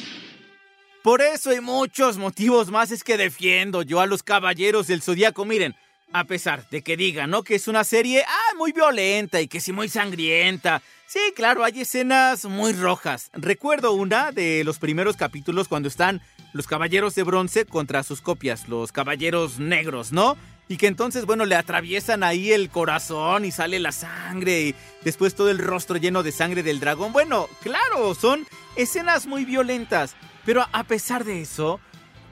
Por 1.04 1.22
eso 1.22 1.54
y 1.54 1.62
muchos 1.62 2.18
motivos 2.18 2.70
más 2.70 2.92
es 2.92 3.04
que 3.04 3.18
defiendo 3.18 3.82
yo 3.82 4.00
a 4.00 4.06
los 4.06 4.24
caballeros 4.24 4.88
del 4.88 5.02
zodiaco. 5.02 5.46
Miren, 5.46 5.76
a 6.12 6.26
pesar 6.26 6.68
de 6.70 6.82
que 6.82 6.98
digan, 6.98 7.30
¿no? 7.30 7.44
Que 7.44 7.56
es 7.56 7.68
una 7.68 7.84
serie 7.84 8.24
ah, 8.28 8.56
muy 8.58 8.72
violenta 8.72 9.40
y 9.42 9.48
que 9.48 9.60
sí 9.60 9.72
muy 9.72 9.90
sangrienta. 9.90 10.82
Sí, 11.06 11.20
claro, 11.36 11.64
hay 11.64 11.82
escenas 11.82 12.46
muy 12.46 12.74
rojas. 12.74 13.30
Recuerdo 13.34 13.94
una 13.94 14.32
de 14.32 14.64
los 14.64 14.80
primeros 14.80 15.16
capítulos 15.16 15.68
cuando 15.68 15.88
están 15.88 16.22
los 16.54 16.68
caballeros 16.68 17.16
de 17.16 17.24
bronce 17.24 17.66
contra 17.66 18.04
sus 18.04 18.22
copias, 18.22 18.68
los 18.68 18.92
caballeros 18.92 19.60
negros, 19.60 20.12
¿no? 20.12 20.38
y 20.70 20.78
que 20.78 20.88
entonces, 20.88 21.26
bueno, 21.26 21.46
le 21.46 21.56
atraviesan 21.56 22.24
ahí 22.24 22.52
el 22.52 22.70
corazón 22.70 23.46
y 23.46 23.52
sale 23.52 23.80
la 23.80 23.92
sangre 23.92 24.62
y 24.62 24.76
después 25.04 25.36
todo 25.36 25.50
el 25.50 25.60
rostro 25.60 25.98
lleno 25.98 26.24
de 26.24 26.32
sangre 26.32 26.64
del 26.64 26.80
dragón. 26.80 27.14
Bueno, 27.14 27.48
claro, 27.62 28.14
son 28.16 28.46
escenas 28.76 29.28
muy 29.28 29.46
violentas, 29.46 30.16
pero 30.48 30.66
a 30.72 30.86
pesar 30.86 31.26
de 31.26 31.42
eso, 31.42 31.82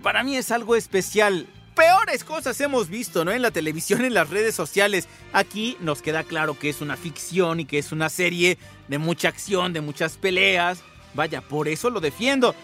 para 0.01 0.24
mí 0.24 0.38
es 0.38 0.50
algo 0.50 0.77
especial. 0.77 1.48
Peores 1.75 2.24
cosas 2.24 2.62
hemos 2.62 2.88
visto, 2.88 3.25
¿no? 3.25 3.34
En 3.34 3.41
la 3.41 3.51
televisión, 3.51 4.05
en 4.05 4.13
las 4.13 4.29
redes 4.29 4.55
sociales. 4.55 5.10
Aquí 5.34 5.75
nos 5.81 6.01
queda 6.01 6.24
claro 6.24 6.57
que 6.57 6.69
es 6.69 6.79
una 6.79 6.95
ficción 6.95 7.60
y 7.60 7.65
que 7.65 7.77
es 7.77 7.91
una 7.91 8.07
serie 8.07 8.57
de 8.88 9.00
mucha 9.00 9.27
acción, 9.27 9.74
de 9.74 9.81
muchas 9.81 10.15
peleas. 10.15 10.81
Vaya, 11.13 11.41
por 11.41 11.67
eso 11.67 11.89
lo 11.89 12.00
defiendo. 12.00 12.55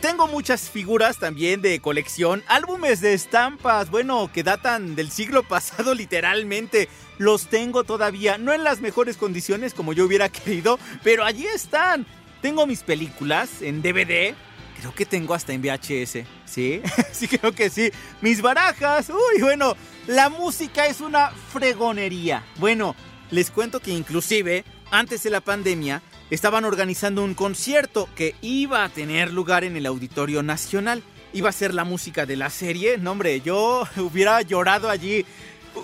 Tengo 0.00 0.28
muchas 0.28 0.70
figuras 0.70 1.18
también 1.18 1.60
de 1.60 1.80
colección, 1.80 2.44
álbumes 2.46 3.00
de 3.00 3.14
estampas, 3.14 3.90
bueno, 3.90 4.30
que 4.32 4.44
datan 4.44 4.94
del 4.94 5.10
siglo 5.10 5.42
pasado 5.48 5.92
literalmente. 5.92 6.88
Los 7.18 7.48
tengo 7.48 7.82
todavía, 7.82 8.38
no 8.38 8.52
en 8.52 8.62
las 8.62 8.80
mejores 8.80 9.16
condiciones 9.16 9.74
como 9.74 9.92
yo 9.92 10.04
hubiera 10.04 10.28
querido, 10.28 10.78
pero 11.02 11.24
allí 11.24 11.46
están. 11.46 12.06
Tengo 12.42 12.66
mis 12.66 12.82
películas 12.82 13.62
en 13.62 13.82
DVD, 13.82 14.34
creo 14.82 14.94
que 14.96 15.06
tengo 15.06 15.32
hasta 15.32 15.52
en 15.52 15.62
VHS, 15.62 16.26
¿sí? 16.44 16.82
sí, 17.12 17.28
creo 17.28 17.52
que 17.52 17.70
sí. 17.70 17.92
Mis 18.20 18.42
barajas, 18.42 19.10
uy, 19.10 19.40
bueno, 19.40 19.76
la 20.08 20.28
música 20.28 20.86
es 20.86 21.00
una 21.00 21.30
fregonería. 21.30 22.44
Bueno, 22.58 22.96
les 23.30 23.52
cuento 23.52 23.78
que 23.78 23.92
inclusive, 23.92 24.64
antes 24.90 25.22
de 25.22 25.30
la 25.30 25.40
pandemia, 25.40 26.02
estaban 26.30 26.64
organizando 26.64 27.22
un 27.22 27.34
concierto 27.34 28.08
que 28.16 28.34
iba 28.42 28.82
a 28.82 28.88
tener 28.88 29.32
lugar 29.32 29.62
en 29.62 29.76
el 29.76 29.86
Auditorio 29.86 30.42
Nacional. 30.42 31.04
Iba 31.32 31.50
a 31.50 31.52
ser 31.52 31.74
la 31.74 31.84
música 31.84 32.26
de 32.26 32.36
la 32.36 32.50
serie. 32.50 32.98
No, 32.98 33.12
hombre, 33.12 33.40
yo 33.40 33.84
hubiera 33.98 34.42
llorado 34.42 34.90
allí. 34.90 35.24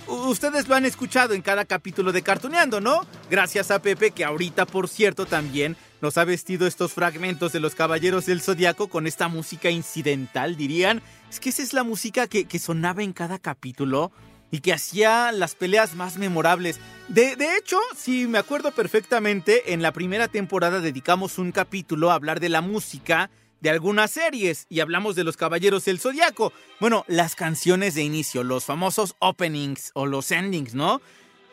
Ustedes 0.07 0.69
lo 0.69 0.75
han 0.75 0.85
escuchado 0.85 1.35
en 1.35 1.43
cada 1.43 1.65
capítulo 1.65 2.13
de 2.13 2.23
Cartuneando, 2.23 2.81
¿no? 2.81 3.07
Gracias 3.31 3.71
a 3.71 3.81
Pepe, 3.81 4.11
que 4.11 4.25
ahorita, 4.25 4.67
por 4.67 4.89
cierto, 4.89 5.27
también 5.27 5.77
nos 6.01 6.19
ha 6.19 6.25
vestido 6.25 6.67
estos 6.67 6.93
fragmentos 6.93 7.53
de 7.53 7.61
los 7.61 7.75
Caballeros 7.75 8.27
del 8.27 8.41
Zodiaco 8.41 8.89
con 8.89 9.07
esta 9.07 9.29
música 9.29 9.71
incidental, 9.71 10.57
dirían. 10.57 11.03
Es 11.31 11.41
que 11.41 11.51
esa 11.51 11.63
es 11.63 11.73
la 11.73 11.85
música 11.85 12.27
que, 12.27 12.47
que 12.47 12.59
sonaba 12.59 13.03
en 13.03 13.13
cada 13.13 13.39
capítulo 13.39 14.13
y 14.51 14.61
que 14.61 14.73
hacía 14.73 15.33
las 15.33 15.55
peleas 15.55 15.95
más 15.95 16.17
memorables. 16.17 16.81
De, 17.09 17.37
hecho, 17.57 17.79
si 17.97 18.27
me 18.27 18.39
acuerdo 18.39 18.73
perfectamente, 18.73 19.73
en 19.73 19.83
la 19.83 19.93
primera 19.93 20.29
temporada 20.29 20.81
dedicamos 20.81 21.39
un 21.39 21.53
capítulo 21.53 22.11
a 22.11 22.15
hablar 22.15 22.41
de 22.41 22.49
la 22.49 22.61
música 22.61 23.31
de 23.61 23.71
algunas 23.71 24.11
series 24.11 24.67
y 24.69 24.81
hablamos 24.81 25.17
de 25.17 25.25
los 25.25 25.37
Caballeros 25.37 25.85
del 25.85 26.01
Zodiaco. 26.01 26.53
Bueno, 26.81 27.05
las 27.09 27.35
canciones 27.35 27.95
de 27.95 28.03
inicio, 28.03 28.45
los 28.45 28.65
famosos 28.65 29.17
openings 29.19 29.91
o 29.95 30.07
los 30.07 30.31
endings, 30.31 30.75
¿no? 30.75 31.01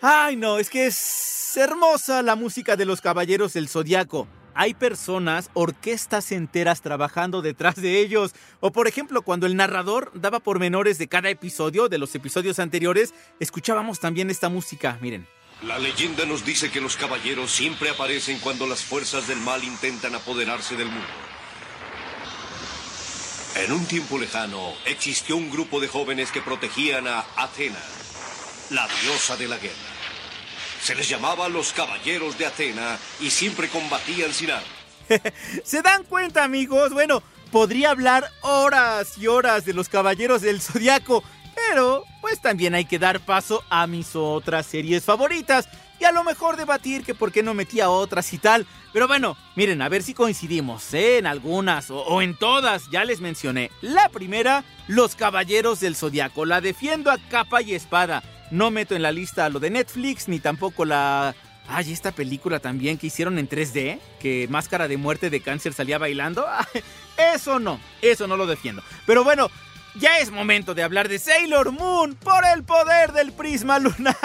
Ay, 0.02 0.36
no, 0.36 0.60
es 0.60 0.70
que 0.70 0.88
es 0.88 1.58
hermosa 1.58 2.22
la 2.22 2.36
música 2.36 2.76
de 2.76 2.86
los 2.86 3.02
Caballeros 3.02 3.54
del 3.54 3.70
Zodiaco 3.70 4.28
hay 4.56 4.74
personas, 4.74 5.52
orquestas 5.54 6.32
enteras 6.32 6.82
trabajando 6.82 7.42
detrás 7.42 7.76
de 7.76 8.00
ellos. 8.00 8.32
O 8.62 8.72
por 8.72 8.88
ejemplo, 8.88 9.22
cuando 9.22 9.46
el 9.46 9.58
narrador 9.58 10.12
daba 10.16 10.40
pormenores 10.40 10.98
de 10.98 11.08
cada 11.08 11.30
episodio, 11.30 11.90
de 11.90 11.98
los 11.98 12.16
episodios 12.16 12.58
anteriores, 12.58 13.14
escuchábamos 13.40 14.00
también 14.00 14.30
esta 14.32 14.50
música, 14.50 14.98
miren. 15.02 15.28
La 15.64 15.78
leyenda 15.78 16.26
nos 16.26 16.46
dice 16.46 16.72
que 16.72 16.82
los 16.82 16.96
caballeros 16.96 17.52
siempre 17.52 17.90
aparecen 17.90 18.40
cuando 18.40 18.66
las 18.66 18.84
fuerzas 18.84 19.28
del 19.28 19.40
mal 19.40 19.64
intentan 19.64 20.16
apoderarse 20.16 20.76
del 20.76 20.88
mundo. 20.88 21.25
En 23.56 23.72
un 23.72 23.86
tiempo 23.86 24.20
lejano 24.20 24.74
existió 24.86 25.38
un 25.38 25.50
grupo 25.50 25.80
de 25.80 25.88
jóvenes 25.88 26.30
que 26.30 26.42
protegían 26.42 27.08
a 27.08 27.26
Athena, 27.38 27.80
la 28.70 28.86
diosa 29.02 29.38
de 29.38 29.48
la 29.48 29.58
guerra. 29.58 29.76
Se 30.82 30.94
les 30.94 31.08
llamaba 31.08 31.48
los 31.48 31.72
caballeros 31.72 32.38
de 32.38 32.48
Atena 32.48 33.00
y 33.22 33.30
siempre 33.30 33.70
combatían 33.70 34.34
sin 34.34 34.52
armas. 34.52 34.70
¿Se 35.64 35.82
dan 35.82 36.04
cuenta, 36.04 36.44
amigos? 36.44 36.92
Bueno, 36.92 37.24
podría 37.50 37.92
hablar 37.92 38.30
horas 38.42 39.18
y 39.18 39.28
horas 39.28 39.64
de 39.64 39.74
los 39.74 39.88
caballeros 39.88 40.42
del 40.42 40.62
zodiaco, 40.62 41.24
pero 41.56 42.04
pues 42.26 42.40
también 42.40 42.74
hay 42.74 42.86
que 42.86 42.98
dar 42.98 43.20
paso 43.20 43.64
a 43.70 43.86
mis 43.86 44.16
otras 44.16 44.66
series 44.66 45.04
favoritas 45.04 45.70
y 46.00 46.06
a 46.06 46.12
lo 46.12 46.24
mejor 46.24 46.58
debatir 46.58 47.04
que 47.04 47.14
por 47.14 47.32
qué 47.32 47.44
no 47.44 47.54
metía 47.54 47.92
otras 47.92 48.34
y 48.34 48.40
tal. 48.40 48.66
Pero 48.94 49.08
bueno, 49.08 49.38
miren, 49.56 49.84
a 49.84 49.90
ver 49.90 50.02
si 50.02 50.16
coincidimos 50.16 50.92
¿eh? 50.96 51.20
en 51.20 51.28
algunas 51.28 51.92
o, 51.92 52.24
en 52.24 52.36
todas. 52.36 52.90
Ya 52.90 53.06
les 53.06 53.22
mencioné. 53.22 53.70
La 53.82 54.10
primera, 54.10 54.64
Los 54.88 55.14
Caballeros 55.14 55.80
del 55.82 55.96
Zodiaco. 55.96 56.46
La 56.46 56.62
defiendo 56.62 57.12
a 57.12 57.20
capa 57.30 57.62
y 57.62 57.76
espada. 57.76 58.24
No 58.50 58.72
meto 58.72 58.96
en 58.96 59.04
la 59.04 59.12
lista 59.12 59.48
lo 59.50 59.60
de 59.60 59.70
Netflix 59.70 60.28
ni 60.28 60.40
tampoco 60.40 60.84
la... 60.84 61.36
Ay, 61.68 61.92
esta 61.92 62.12
película 62.12 62.60
también 62.60 62.98
que 62.98 63.08
hicieron 63.08 63.38
en 63.38 63.48
3D, 63.48 64.00
que 64.20 64.48
Máscara 64.50 64.88
de 64.88 64.98
Muerte 64.98 65.30
de 65.30 65.42
Cáncer 65.42 65.74
salía 65.74 66.00
bailando. 66.00 66.44
Eso 67.36 67.60
no, 67.60 67.80
eso 68.02 68.28
no 68.28 68.36
lo 68.36 68.46
defiendo. 68.46 68.84
Pero 69.06 69.24
bueno, 69.24 69.50
ya 70.00 70.20
es 70.20 70.32
momento 70.32 70.74
de 70.74 70.84
hablar 70.84 71.08
de 71.10 71.20
Sailor 71.20 71.72
Moon 71.72 72.16
por 72.16 72.44
el 72.46 72.64
poder 72.64 73.14
del 73.14 73.32
prisma 73.32 73.80
lunar. 73.80 74.16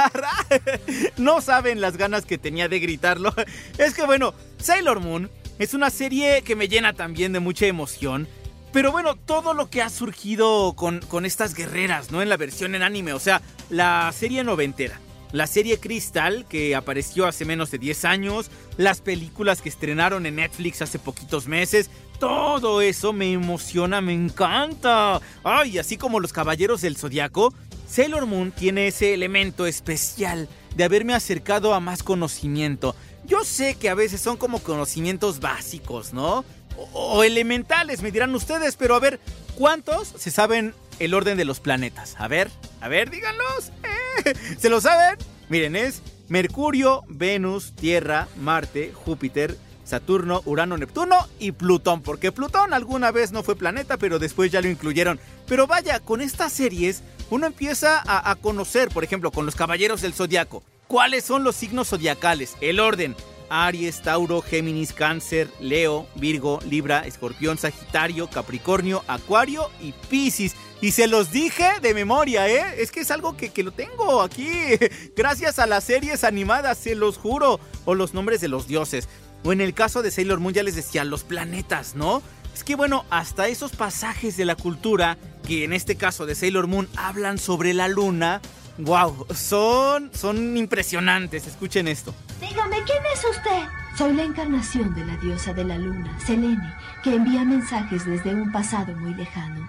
no 1.16 1.40
saben 1.40 1.80
las 1.80 1.96
ganas 1.96 2.26
que 2.26 2.38
tenía 2.38 2.68
de 2.68 2.80
gritarlo. 2.80 3.32
Es 3.78 3.94
que 3.94 4.04
bueno, 4.04 4.34
Sailor 4.58 5.00
Moon 5.00 5.30
es 5.58 5.74
una 5.74 5.90
serie 5.90 6.42
que 6.42 6.56
me 6.56 6.68
llena 6.68 6.92
también 6.94 7.32
de 7.32 7.40
mucha 7.40 7.66
emoción. 7.66 8.28
Pero 8.72 8.92
bueno, 8.92 9.16
todo 9.16 9.52
lo 9.52 9.68
que 9.68 9.82
ha 9.82 9.90
surgido 9.90 10.74
con, 10.74 11.00
con 11.00 11.26
estas 11.26 11.54
guerreras, 11.54 12.12
¿no? 12.12 12.22
En 12.22 12.28
la 12.28 12.36
versión 12.36 12.74
en 12.74 12.82
anime, 12.82 13.12
o 13.12 13.18
sea, 13.18 13.42
la 13.68 14.12
serie 14.16 14.44
noventera. 14.44 15.00
La 15.32 15.46
serie 15.46 15.78
Crystal, 15.78 16.46
que 16.48 16.74
apareció 16.74 17.26
hace 17.26 17.44
menos 17.44 17.70
de 17.70 17.78
10 17.78 18.04
años, 18.04 18.50
las 18.76 19.00
películas 19.00 19.62
que 19.62 19.68
estrenaron 19.68 20.26
en 20.26 20.36
Netflix 20.36 20.82
hace 20.82 20.98
poquitos 20.98 21.46
meses, 21.46 21.90
todo 22.20 22.82
eso 22.82 23.12
me 23.12 23.32
emociona, 23.32 24.00
me 24.00 24.12
encanta. 24.12 25.20
Ay, 25.42 25.78
así 25.78 25.96
como 25.96 26.20
los 26.20 26.32
Caballeros 26.32 26.82
del 26.82 26.96
Zodiaco, 26.96 27.52
Sailor 27.88 28.26
Moon 28.26 28.52
tiene 28.52 28.86
ese 28.86 29.14
elemento 29.14 29.66
especial 29.66 30.46
de 30.76 30.84
haberme 30.84 31.14
acercado 31.14 31.74
a 31.74 31.80
más 31.80 32.02
conocimiento. 32.04 32.94
Yo 33.26 33.42
sé 33.42 33.74
que 33.74 33.88
a 33.88 33.94
veces 33.94 34.20
son 34.20 34.36
como 34.36 34.60
conocimientos 34.60 35.40
básicos, 35.40 36.12
¿no? 36.12 36.44
O, 36.92 37.24
elementales, 37.24 38.02
me 38.02 38.12
dirán 38.12 38.34
ustedes, 38.34 38.76
pero 38.76 38.94
a 38.94 39.00
ver, 39.00 39.18
¿cuántos 39.56 40.08
se 40.08 40.30
saben 40.30 40.74
el 40.98 41.14
orden 41.14 41.38
de 41.38 41.46
los 41.46 41.58
planetas? 41.58 42.16
A 42.18 42.28
ver, 42.28 42.50
a 42.80 42.88
ver, 42.88 43.10
díganlos. 43.10 43.72
¿Se 44.58 44.68
lo 44.68 44.80
saben? 44.80 45.16
Miren, 45.48 45.74
es 45.74 46.02
Mercurio, 46.28 47.02
Venus, 47.08 47.72
Tierra, 47.72 48.28
Marte, 48.36 48.92
Júpiter, 48.94 49.56
Saturno, 49.90 50.42
Urano, 50.44 50.78
Neptuno 50.78 51.16
y 51.38 51.52
Plutón, 51.52 52.02
porque 52.02 52.32
Plutón 52.32 52.72
alguna 52.72 53.10
vez 53.10 53.32
no 53.32 53.42
fue 53.42 53.56
planeta, 53.56 53.96
pero 53.96 54.18
después 54.18 54.52
ya 54.52 54.62
lo 54.62 54.68
incluyeron. 54.68 55.20
Pero 55.46 55.66
vaya, 55.66 55.98
con 56.00 56.20
estas 56.20 56.52
series 56.52 57.02
uno 57.28 57.46
empieza 57.46 58.02
a, 58.06 58.34
conocer, 58.36 58.88
por 58.88 59.04
ejemplo, 59.04 59.30
con 59.30 59.46
los 59.46 59.56
Caballeros 59.56 60.00
del 60.00 60.14
Zodiaco, 60.14 60.62
cuáles 60.86 61.24
son 61.24 61.44
los 61.44 61.56
signos 61.56 61.88
zodiacales, 61.88 62.56
el 62.60 62.80
orden. 62.80 63.14
Aries, 63.52 64.00
Tauro, 64.00 64.42
Géminis, 64.42 64.92
Cáncer, 64.92 65.48
Leo, 65.58 66.06
Virgo, 66.14 66.60
Libra, 66.64 67.00
Escorpión, 67.00 67.58
Sagitario, 67.58 68.30
Capricornio, 68.30 69.02
Acuario 69.08 69.68
y 69.80 69.90
Piscis. 70.08 70.54
Y 70.80 70.92
se 70.92 71.08
los 71.08 71.32
dije 71.32 71.80
de 71.82 71.92
memoria, 71.92 72.48
¿eh? 72.48 72.76
Es 72.78 72.92
que 72.92 73.00
es 73.00 73.10
algo 73.10 73.36
que, 73.36 73.50
que, 73.50 73.64
lo 73.64 73.72
tengo 73.72 74.22
aquí. 74.22 74.48
Gracias 75.16 75.58
a 75.58 75.66
las 75.66 75.82
series 75.82 76.22
animadas, 76.22 76.78
se 76.78 76.94
los 76.94 77.18
juro. 77.18 77.58
O 77.84 77.94
los 77.96 78.14
nombres 78.14 78.40
de 78.40 78.48
los 78.48 78.68
dioses. 78.68 79.08
O 79.44 79.52
en 79.52 79.60
el 79.60 79.74
caso 79.74 80.02
de 80.02 80.10
Sailor 80.10 80.40
Moon 80.40 80.54
ya 80.54 80.62
les 80.62 80.76
decía, 80.76 81.04
los 81.04 81.24
planetas, 81.24 81.94
¿no? 81.94 82.22
Es 82.54 82.64
que 82.64 82.74
bueno, 82.74 83.04
hasta 83.10 83.48
esos 83.48 83.72
pasajes 83.72 84.36
de 84.36 84.44
la 84.44 84.54
cultura, 84.54 85.16
que 85.46 85.64
en 85.64 85.72
este 85.72 85.96
caso 85.96 86.26
de 86.26 86.34
Sailor 86.34 86.66
Moon 86.66 86.88
hablan 86.96 87.38
sobre 87.38 87.72
la 87.72 87.88
luna, 87.88 88.40
wow, 88.78 89.26
son, 89.34 90.10
son 90.12 90.56
impresionantes. 90.56 91.46
Escuchen 91.46 91.88
esto. 91.88 92.14
Dígame, 92.40 92.82
¿quién 92.84 93.02
es 93.14 93.24
usted? 93.24 93.62
Soy 93.96 94.14
la 94.14 94.24
encarnación 94.24 94.94
de 94.94 95.04
la 95.04 95.16
diosa 95.18 95.52
de 95.52 95.64
la 95.64 95.78
luna, 95.78 96.18
Selene, 96.26 96.74
que 97.02 97.14
envía 97.14 97.44
mensajes 97.44 98.06
desde 98.06 98.34
un 98.34 98.52
pasado 98.52 98.94
muy 98.96 99.14
lejano. 99.14 99.68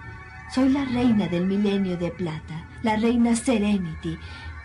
Soy 0.54 0.68
la 0.68 0.84
reina 0.84 1.28
del 1.28 1.46
milenio 1.46 1.96
de 1.96 2.10
plata, 2.10 2.66
la 2.82 2.96
reina 2.96 3.34
Serenity, 3.34 4.18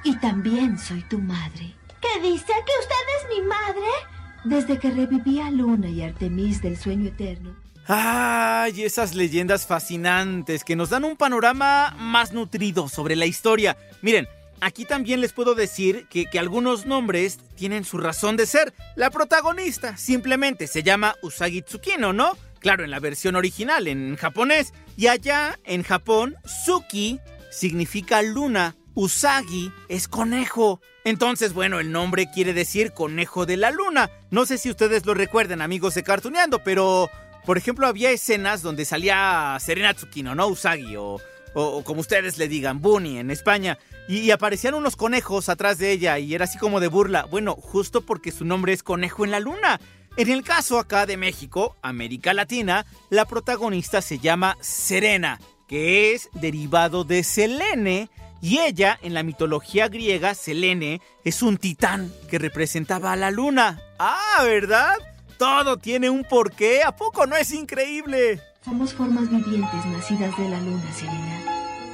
y 0.04 0.16
también 0.18 0.78
soy 0.78 1.02
tu 1.04 1.20
madre. 1.20 1.76
¿Qué 2.02 2.22
dice? 2.22 2.46
¿Que 2.46 2.80
usted 2.82 3.06
es 3.18 3.30
mi 3.30 3.48
madre? 3.48 4.17
Desde 4.44 4.80
que 4.80 4.92
reviví 4.92 5.40
a 5.40 5.52
Luna 5.52 5.90
y 5.90 6.02
Artemis 6.02 6.62
del 6.62 6.78
sueño 6.78 7.08
eterno. 7.08 7.56
¡Ay! 7.88 8.84
Esas 8.84 9.16
leyendas 9.16 9.66
fascinantes 9.66 10.64
que 10.64 10.76
nos 10.76 10.90
dan 10.90 11.06
un 11.06 11.16
panorama 11.16 11.96
más 11.98 12.34
nutrido 12.34 12.90
sobre 12.90 13.16
la 13.16 13.26
historia. 13.26 13.78
Miren, 14.02 14.28
aquí 14.60 14.84
también 14.84 15.22
les 15.22 15.32
puedo 15.32 15.56
decir 15.56 16.06
que, 16.10 16.26
que, 16.26 16.40
algunos 16.40 16.86
nombres 16.86 17.40
tienen 17.56 17.86
su 17.86 17.98
razón 17.98 18.36
de 18.36 18.46
ser. 18.46 18.74
La 18.96 19.10
protagonista 19.10 19.96
simplemente 19.96 20.68
se 20.68 20.84
llama 20.84 21.16
Usagi 21.22 21.62
Tsukino, 21.62 22.12
¿no? 22.12 22.38
Claro, 22.60 22.84
en 22.84 22.92
la 22.92 23.00
versión 23.00 23.36
original, 23.36 23.88
en 23.88 24.18
japonés. 24.18 24.74
Y 24.98 25.08
allá, 25.08 25.58
en 25.64 25.84
Japón, 25.84 26.36
Suki 26.66 27.20
significa 27.52 28.22
luna. 28.22 28.76
Usagi 28.98 29.72
es 29.90 30.08
conejo. 30.08 30.82
Entonces, 31.04 31.54
bueno, 31.54 31.80
el 31.80 31.92
nombre 31.92 32.32
quiere 32.34 32.54
decir 32.54 32.94
conejo 32.94 33.46
de 33.46 33.56
la 33.56 33.70
luna. 33.70 34.10
No 34.32 34.48
sé 34.48 34.58
si 34.58 34.72
ustedes 34.72 35.06
lo 35.06 35.14
recuerdan, 35.14 35.62
amigos 35.62 35.94
de 35.94 36.02
Cartuneando, 36.02 36.64
pero, 36.64 37.08
por 37.46 37.60
ejemplo, 37.60 37.86
había 37.86 38.10
escenas 38.10 38.64
donde 38.64 38.86
salía 38.86 39.56
Serena 39.60 39.94
Tsukino, 39.94 40.34
¿no? 40.34 40.48
Usagi, 40.48 40.96
o, 40.96 41.22
o, 41.54 41.84
como 41.84 42.02
ustedes 42.02 42.40
le 42.40 42.48
digan, 42.48 42.82
Bunny 42.82 43.20
en 43.20 43.30
España. 43.30 43.78
Y, 44.08 44.32
aparecían 44.32 44.74
unos 44.74 44.96
conejos 44.96 45.48
atrás 45.48 45.78
de 45.78 45.92
ella 45.92 46.18
y 46.18 46.34
era 46.34 46.46
así 46.46 46.58
como 46.58 46.80
de 46.80 46.88
burla. 46.88 47.26
Bueno, 47.26 47.54
justo 47.54 48.02
porque 48.02 48.32
su 48.32 48.46
nombre 48.46 48.74
es 48.74 48.82
Conejo 48.82 49.26
en 49.26 49.30
la 49.30 49.40
Luna. 49.40 49.80
En 50.16 50.32
el 50.32 50.42
caso 50.42 50.80
acá 50.80 51.06
de 51.06 51.18
México, 51.18 51.76
América 51.84 52.34
Latina, 52.34 52.88
la 53.12 53.26
protagonista 53.26 54.02
se 54.02 54.18
llama 54.18 54.58
Serena, 54.60 55.40
que 55.68 56.16
es 56.16 56.30
derivado 56.34 57.04
de 57.04 57.24
Selene, 57.24 58.10
y 58.42 58.60
ella, 58.60 59.00
en 59.02 59.14
la 59.14 59.24
mitología 59.24 59.88
griega, 59.88 60.36
Selene, 60.36 61.02
es 61.24 61.42
un 61.42 61.58
titán 61.58 62.12
que 62.30 62.40
representaba 62.40 63.12
a 63.12 63.16
la 63.16 63.32
luna. 63.32 63.82
Ah, 64.00 64.44
¿verdad? 64.44 64.94
Todo 65.38 65.78
tiene 65.78 66.10
un 66.10 66.24
porqué, 66.24 66.84
¿a 66.84 66.96
poco 66.96 67.26
no 67.26 67.36
es 67.36 67.52
increíble? 67.52 68.42
Somos 68.64 68.94
formas 68.94 69.30
vivientes 69.30 69.86
nacidas 69.86 70.38
de 70.38 70.50
la 70.50 70.60
luna, 70.60 70.92
Serena. 70.94 71.42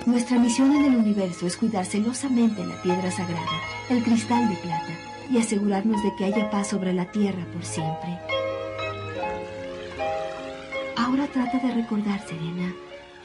Nuestra 0.05 0.37
misión 0.37 0.75
en 0.75 0.85
el 0.85 0.95
universo 0.97 1.47
es 1.47 1.55
cuidar 1.55 1.85
celosamente 1.85 2.65
la 2.65 2.81
piedra 2.81 3.09
sagrada, 3.09 3.61
el 3.89 4.03
cristal 4.03 4.49
de 4.49 4.55
plata, 4.55 4.97
y 5.31 5.37
asegurarnos 5.37 6.03
de 6.03 6.13
que 6.17 6.25
haya 6.25 6.49
paz 6.49 6.69
sobre 6.69 6.93
la 6.93 7.09
tierra 7.11 7.45
por 7.53 7.63
siempre. 7.63 8.19
Ahora 10.97 11.27
trata 11.27 11.57
de 11.59 11.73
recordar, 11.73 12.19
Serena. 12.27 12.73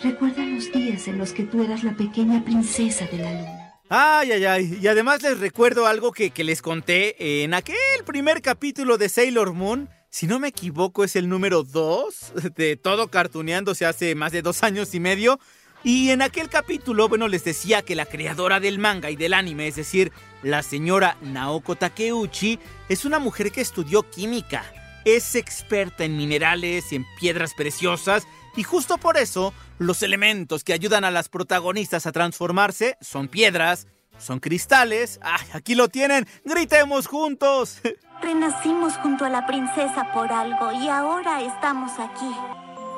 Recuerda 0.02 0.44
los 0.44 0.70
días 0.72 1.08
en 1.08 1.18
los 1.18 1.32
que 1.32 1.42
tú 1.42 1.64
eras 1.64 1.82
la 1.82 1.96
pequeña 1.96 2.44
princesa 2.44 3.06
de 3.06 3.18
la 3.18 3.32
luna. 3.32 3.74
Ay, 3.88 4.30
ay, 4.32 4.44
ay. 4.44 4.78
Y 4.80 4.86
además 4.86 5.22
les 5.22 5.40
recuerdo 5.40 5.86
algo 5.86 6.12
que, 6.12 6.30
que 6.30 6.44
les 6.44 6.62
conté 6.62 7.42
en 7.42 7.52
aquel 7.52 7.76
primer 8.06 8.40
capítulo 8.40 8.96
de 8.96 9.08
Sailor 9.08 9.54
Moon. 9.54 9.88
Si 10.08 10.26
no 10.26 10.38
me 10.38 10.48
equivoco, 10.48 11.02
es 11.02 11.16
el 11.16 11.28
número 11.28 11.64
2 11.64 12.32
de 12.54 12.76
todo 12.76 13.08
cartuneándose 13.08 13.86
hace 13.86 14.14
más 14.14 14.30
de 14.30 14.42
dos 14.42 14.62
años 14.62 14.94
y 14.94 15.00
medio. 15.00 15.40
Y 15.82 16.10
en 16.10 16.22
aquel 16.22 16.48
capítulo, 16.48 17.08
bueno, 17.08 17.26
les 17.26 17.44
decía 17.44 17.82
que 17.82 17.94
la 17.94 18.06
creadora 18.06 18.60
del 18.60 18.78
manga 18.78 19.10
y 19.10 19.16
del 19.16 19.34
anime, 19.34 19.68
es 19.68 19.76
decir, 19.76 20.12
la 20.42 20.62
señora 20.62 21.16
Naoko 21.22 21.76
Takeuchi, 21.76 22.58
es 22.88 23.04
una 23.04 23.18
mujer 23.18 23.50
que 23.50 23.60
estudió 23.60 24.08
química. 24.08 24.64
Es 25.04 25.34
experta 25.34 26.04
en 26.04 26.16
minerales 26.16 26.92
y 26.92 26.96
en 26.96 27.06
piedras 27.18 27.54
preciosas. 27.54 28.26
Y 28.58 28.64
justo 28.64 28.98
por 28.98 29.16
eso, 29.16 29.54
los 29.78 30.02
elementos 30.02 30.64
que 30.64 30.72
ayudan 30.72 31.04
a 31.04 31.12
las 31.12 31.28
protagonistas 31.28 32.06
a 32.06 32.12
transformarse 32.12 32.98
son 33.00 33.28
piedras, 33.28 33.86
son 34.18 34.40
cristales. 34.40 35.20
¡Ay, 35.22 35.46
aquí 35.52 35.76
lo 35.76 35.86
tienen! 35.86 36.26
¡Gritemos 36.44 37.06
juntos! 37.06 37.80
Renacimos 38.20 38.94
junto 38.94 39.24
a 39.24 39.28
la 39.28 39.46
princesa 39.46 40.12
por 40.12 40.32
algo 40.32 40.72
y 40.72 40.88
ahora 40.88 41.40
estamos 41.40 41.92
aquí. 42.00 42.34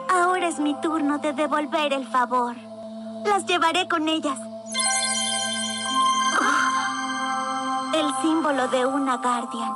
Ahora 0.08 0.48
es 0.48 0.58
mi 0.58 0.80
turno 0.80 1.18
de 1.18 1.34
devolver 1.34 1.92
el 1.92 2.08
favor. 2.08 2.56
Las 3.26 3.44
llevaré 3.44 3.86
con 3.86 4.08
ellas. 4.08 4.38
Oh, 6.40 7.92
el 7.96 8.22
símbolo 8.22 8.66
de 8.68 8.86
una 8.86 9.18
Guardian. 9.18 9.74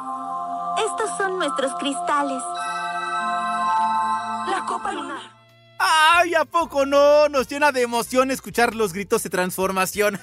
Estos 0.79 1.15
son 1.19 1.37
nuestros 1.37 1.75
cristales. 1.75 2.43
La 4.49 4.65
copa 4.67 4.91
lunar. 4.91 5.34
¡Ay, 5.79 6.35
a 6.35 6.45
poco 6.45 6.87
no! 6.87 7.29
Nos 7.29 7.49
llena 7.49 7.73
de 7.73 7.83
emoción 7.83 8.31
escuchar 8.31 8.75
los 8.75 8.93
gritos 8.93 9.23
de 9.23 9.31
transformación. 9.31 10.19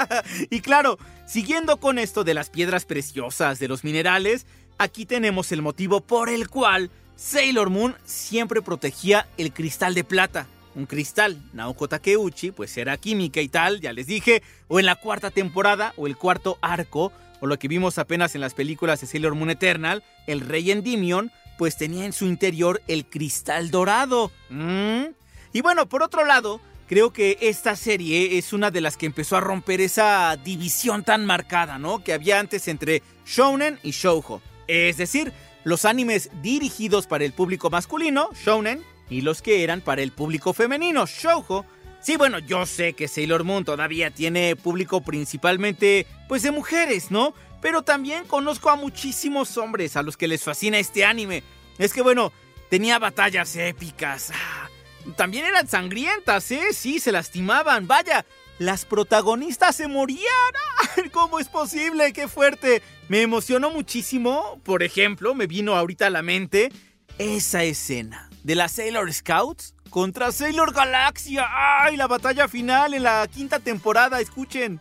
y 0.50 0.60
claro, 0.60 0.98
siguiendo 1.26 1.78
con 1.78 1.98
esto 1.98 2.24
de 2.24 2.34
las 2.34 2.50
piedras 2.50 2.84
preciosas, 2.84 3.58
de 3.58 3.68
los 3.68 3.84
minerales, 3.84 4.46
aquí 4.78 5.06
tenemos 5.06 5.52
el 5.52 5.62
motivo 5.62 6.00
por 6.00 6.28
el 6.28 6.48
cual 6.48 6.90
Sailor 7.16 7.70
Moon 7.70 7.96
siempre 8.04 8.62
protegía 8.62 9.26
el 9.38 9.52
cristal 9.52 9.94
de 9.94 10.04
plata. 10.04 10.46
un 10.74 10.84
cristal. 10.84 11.40
Naoko 11.54 11.88
Takeuchi, 11.88 12.50
pues 12.50 12.76
era 12.76 12.98
química 12.98 13.40
y 13.40 13.48
tal, 13.48 13.80
ya 13.80 13.94
les 13.94 14.06
dije. 14.06 14.42
O 14.68 14.78
en 14.78 14.86
la 14.86 14.96
cuarta 14.96 15.30
temporada, 15.30 15.94
o 15.96 16.06
el 16.06 16.16
cuarto 16.18 16.58
arco, 16.60 17.12
o 17.40 17.46
lo 17.46 17.58
que 17.58 17.68
vimos 17.68 17.96
apenas 17.98 18.34
en 18.34 18.42
las 18.42 18.52
películas 18.52 19.00
de 19.00 19.06
Sailor 19.06 19.34
Moon 19.34 19.50
Eternal, 19.50 20.04
el 20.26 20.40
rey 20.40 20.70
Endymion, 20.70 21.32
pues 21.58 21.76
tenía 21.76 22.04
en 22.04 22.12
su 22.12 22.26
interior 22.26 22.82
el 22.88 23.06
cristal 23.06 23.70
dorado. 23.70 24.30
¿Mm? 24.50 25.04
Y 25.52 25.60
bueno, 25.62 25.88
por 25.88 26.02
otro 26.02 26.24
lado, 26.24 26.60
creo 26.88 27.12
que 27.12 27.38
esta 27.40 27.76
serie 27.76 28.38
es 28.38 28.52
una 28.52 28.70
de 28.70 28.80
las 28.80 28.96
que 28.96 29.06
empezó 29.06 29.36
a 29.36 29.40
romper 29.40 29.80
esa 29.80 30.36
división 30.36 31.04
tan 31.04 31.24
marcada, 31.24 31.78
¿no? 31.78 32.02
Que 32.04 32.12
había 32.12 32.38
antes 32.38 32.68
entre 32.68 33.02
shounen 33.24 33.78
y 33.82 33.90
shoujo. 33.90 34.42
Es 34.68 34.96
decir, 34.96 35.32
los 35.64 35.84
animes 35.84 36.30
dirigidos 36.42 37.06
para 37.06 37.24
el 37.24 37.32
público 37.32 37.70
masculino, 37.70 38.30
shounen, 38.44 38.82
y 39.08 39.20
los 39.20 39.42
que 39.42 39.62
eran 39.62 39.80
para 39.80 40.02
el 40.02 40.12
público 40.12 40.52
femenino, 40.52 41.06
shoujo. 41.06 41.64
Sí, 42.00 42.16
bueno, 42.16 42.38
yo 42.38 42.66
sé 42.66 42.92
que 42.92 43.08
Sailor 43.08 43.44
Moon 43.44 43.64
todavía 43.64 44.10
tiene 44.10 44.54
público 44.56 45.00
principalmente 45.00 46.06
pues 46.28 46.42
de 46.42 46.50
mujeres, 46.50 47.10
¿no? 47.10 47.34
Pero 47.66 47.82
también 47.82 48.26
conozco 48.26 48.70
a 48.70 48.76
muchísimos 48.76 49.56
hombres 49.56 49.96
a 49.96 50.04
los 50.04 50.16
que 50.16 50.28
les 50.28 50.44
fascina 50.44 50.78
este 50.78 51.04
anime. 51.04 51.42
Es 51.78 51.92
que 51.92 52.00
bueno, 52.00 52.32
tenía 52.70 53.00
batallas 53.00 53.56
épicas. 53.56 54.30
Ah, 54.32 54.68
también 55.16 55.46
eran 55.46 55.66
sangrientas, 55.66 56.48
¿eh? 56.52 56.72
Sí, 56.72 57.00
se 57.00 57.10
lastimaban. 57.10 57.88
Vaya, 57.88 58.24
las 58.60 58.84
protagonistas 58.84 59.74
se 59.74 59.88
morían. 59.88 60.22
¿Cómo 61.12 61.40
es 61.40 61.48
posible? 61.48 62.12
¡Qué 62.12 62.28
fuerte! 62.28 62.82
Me 63.08 63.22
emocionó 63.22 63.72
muchísimo. 63.72 64.60
Por 64.62 64.84
ejemplo, 64.84 65.34
me 65.34 65.48
vino 65.48 65.74
ahorita 65.74 66.06
a 66.06 66.10
la 66.10 66.22
mente 66.22 66.70
esa 67.18 67.64
escena 67.64 68.30
de 68.44 68.54
las 68.54 68.70
Sailor 68.70 69.12
Scouts 69.12 69.74
contra 69.90 70.30
Sailor 70.30 70.72
Galaxia. 70.72 71.48
¡Ay! 71.50 71.96
La 71.96 72.06
batalla 72.06 72.46
final 72.46 72.94
en 72.94 73.02
la 73.02 73.26
quinta 73.26 73.58
temporada, 73.58 74.20
escuchen. 74.20 74.80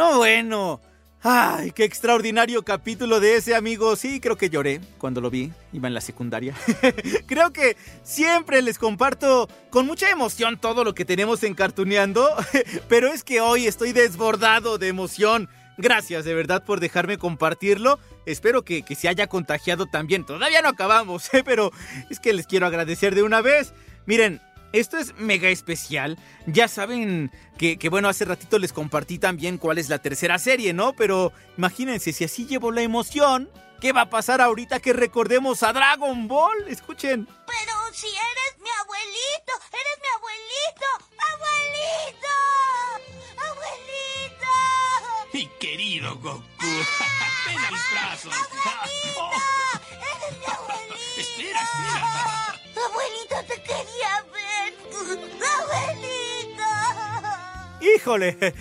No, 0.00 0.16
bueno. 0.16 0.80
Ay, 1.22 1.72
qué 1.72 1.84
extraordinario 1.84 2.62
capítulo 2.62 3.20
de 3.20 3.36
ese 3.36 3.54
amigo. 3.54 3.96
Sí, 3.96 4.18
creo 4.18 4.38
que 4.38 4.48
lloré 4.48 4.80
cuando 4.96 5.20
lo 5.20 5.28
vi. 5.28 5.52
Iba 5.74 5.88
en 5.88 5.92
la 5.92 6.00
secundaria. 6.00 6.54
creo 7.26 7.52
que 7.52 7.76
siempre 8.02 8.62
les 8.62 8.78
comparto 8.78 9.46
con 9.68 9.84
mucha 9.84 10.08
emoción 10.08 10.58
todo 10.58 10.84
lo 10.84 10.94
que 10.94 11.04
tenemos 11.04 11.42
en 11.42 11.52
Cartuneando. 11.52 12.26
Pero 12.88 13.08
es 13.08 13.22
que 13.22 13.42
hoy 13.42 13.66
estoy 13.66 13.92
desbordado 13.92 14.78
de 14.78 14.88
emoción. 14.88 15.50
Gracias 15.76 16.24
de 16.24 16.32
verdad 16.32 16.64
por 16.64 16.80
dejarme 16.80 17.18
compartirlo. 17.18 17.98
Espero 18.24 18.62
que, 18.62 18.80
que 18.82 18.94
se 18.94 19.06
haya 19.06 19.26
contagiado 19.26 19.84
también. 19.84 20.24
Todavía 20.24 20.62
no 20.62 20.70
acabamos, 20.70 21.28
¿eh? 21.34 21.42
pero 21.44 21.72
es 22.08 22.20
que 22.20 22.32
les 22.32 22.46
quiero 22.46 22.66
agradecer 22.66 23.14
de 23.14 23.22
una 23.22 23.42
vez. 23.42 23.74
Miren, 24.06 24.40
esto 24.72 24.98
es 24.98 25.14
mega 25.16 25.48
especial. 25.48 26.18
Ya 26.46 26.68
saben 26.68 27.30
que, 27.58 27.78
que, 27.78 27.88
bueno, 27.88 28.08
hace 28.08 28.24
ratito 28.24 28.58
les 28.58 28.72
compartí 28.72 29.18
también 29.18 29.58
cuál 29.58 29.78
es 29.78 29.88
la 29.88 29.98
tercera 29.98 30.38
serie, 30.38 30.72
¿no? 30.72 30.92
Pero 30.94 31.32
imagínense, 31.56 32.12
si 32.12 32.24
así 32.24 32.46
llevo 32.46 32.70
la 32.72 32.82
emoción, 32.82 33.50
¿qué 33.80 33.92
va 33.92 34.02
a 34.02 34.10
pasar 34.10 34.40
ahorita 34.40 34.80
que 34.80 34.92
recordemos 34.92 35.62
a 35.62 35.72
Dragon 35.72 36.28
Ball? 36.28 36.68
Escuchen. 36.68 37.26
Pero 37.46 37.72
si 37.92 38.06
eres 38.06 38.58
mi 38.62 38.70
abuelito, 38.80 39.52
eres 39.72 39.98
mi 40.02 40.08
abuelito, 40.16 40.86
abuelito, 41.32 42.34
abuelito. 43.50 44.46
Mi 45.32 45.46
querido 45.58 46.16
Goku, 46.16 46.42
ven 47.46 47.58
a 47.58 47.70
mis 47.70 47.90
brazos. 47.92 48.34
Oh, 49.18 49.30
Eres 49.92 50.38
mi 50.38 50.44
abuelito. 50.46 50.94
espera, 51.16 51.60
espera. 51.62 52.56
Abuelito, 52.86 53.36
te 53.46 53.62
quería 53.62 54.22
ver. 54.32 54.39
Abuelito. 55.00 56.62
Híjole, 57.80 58.54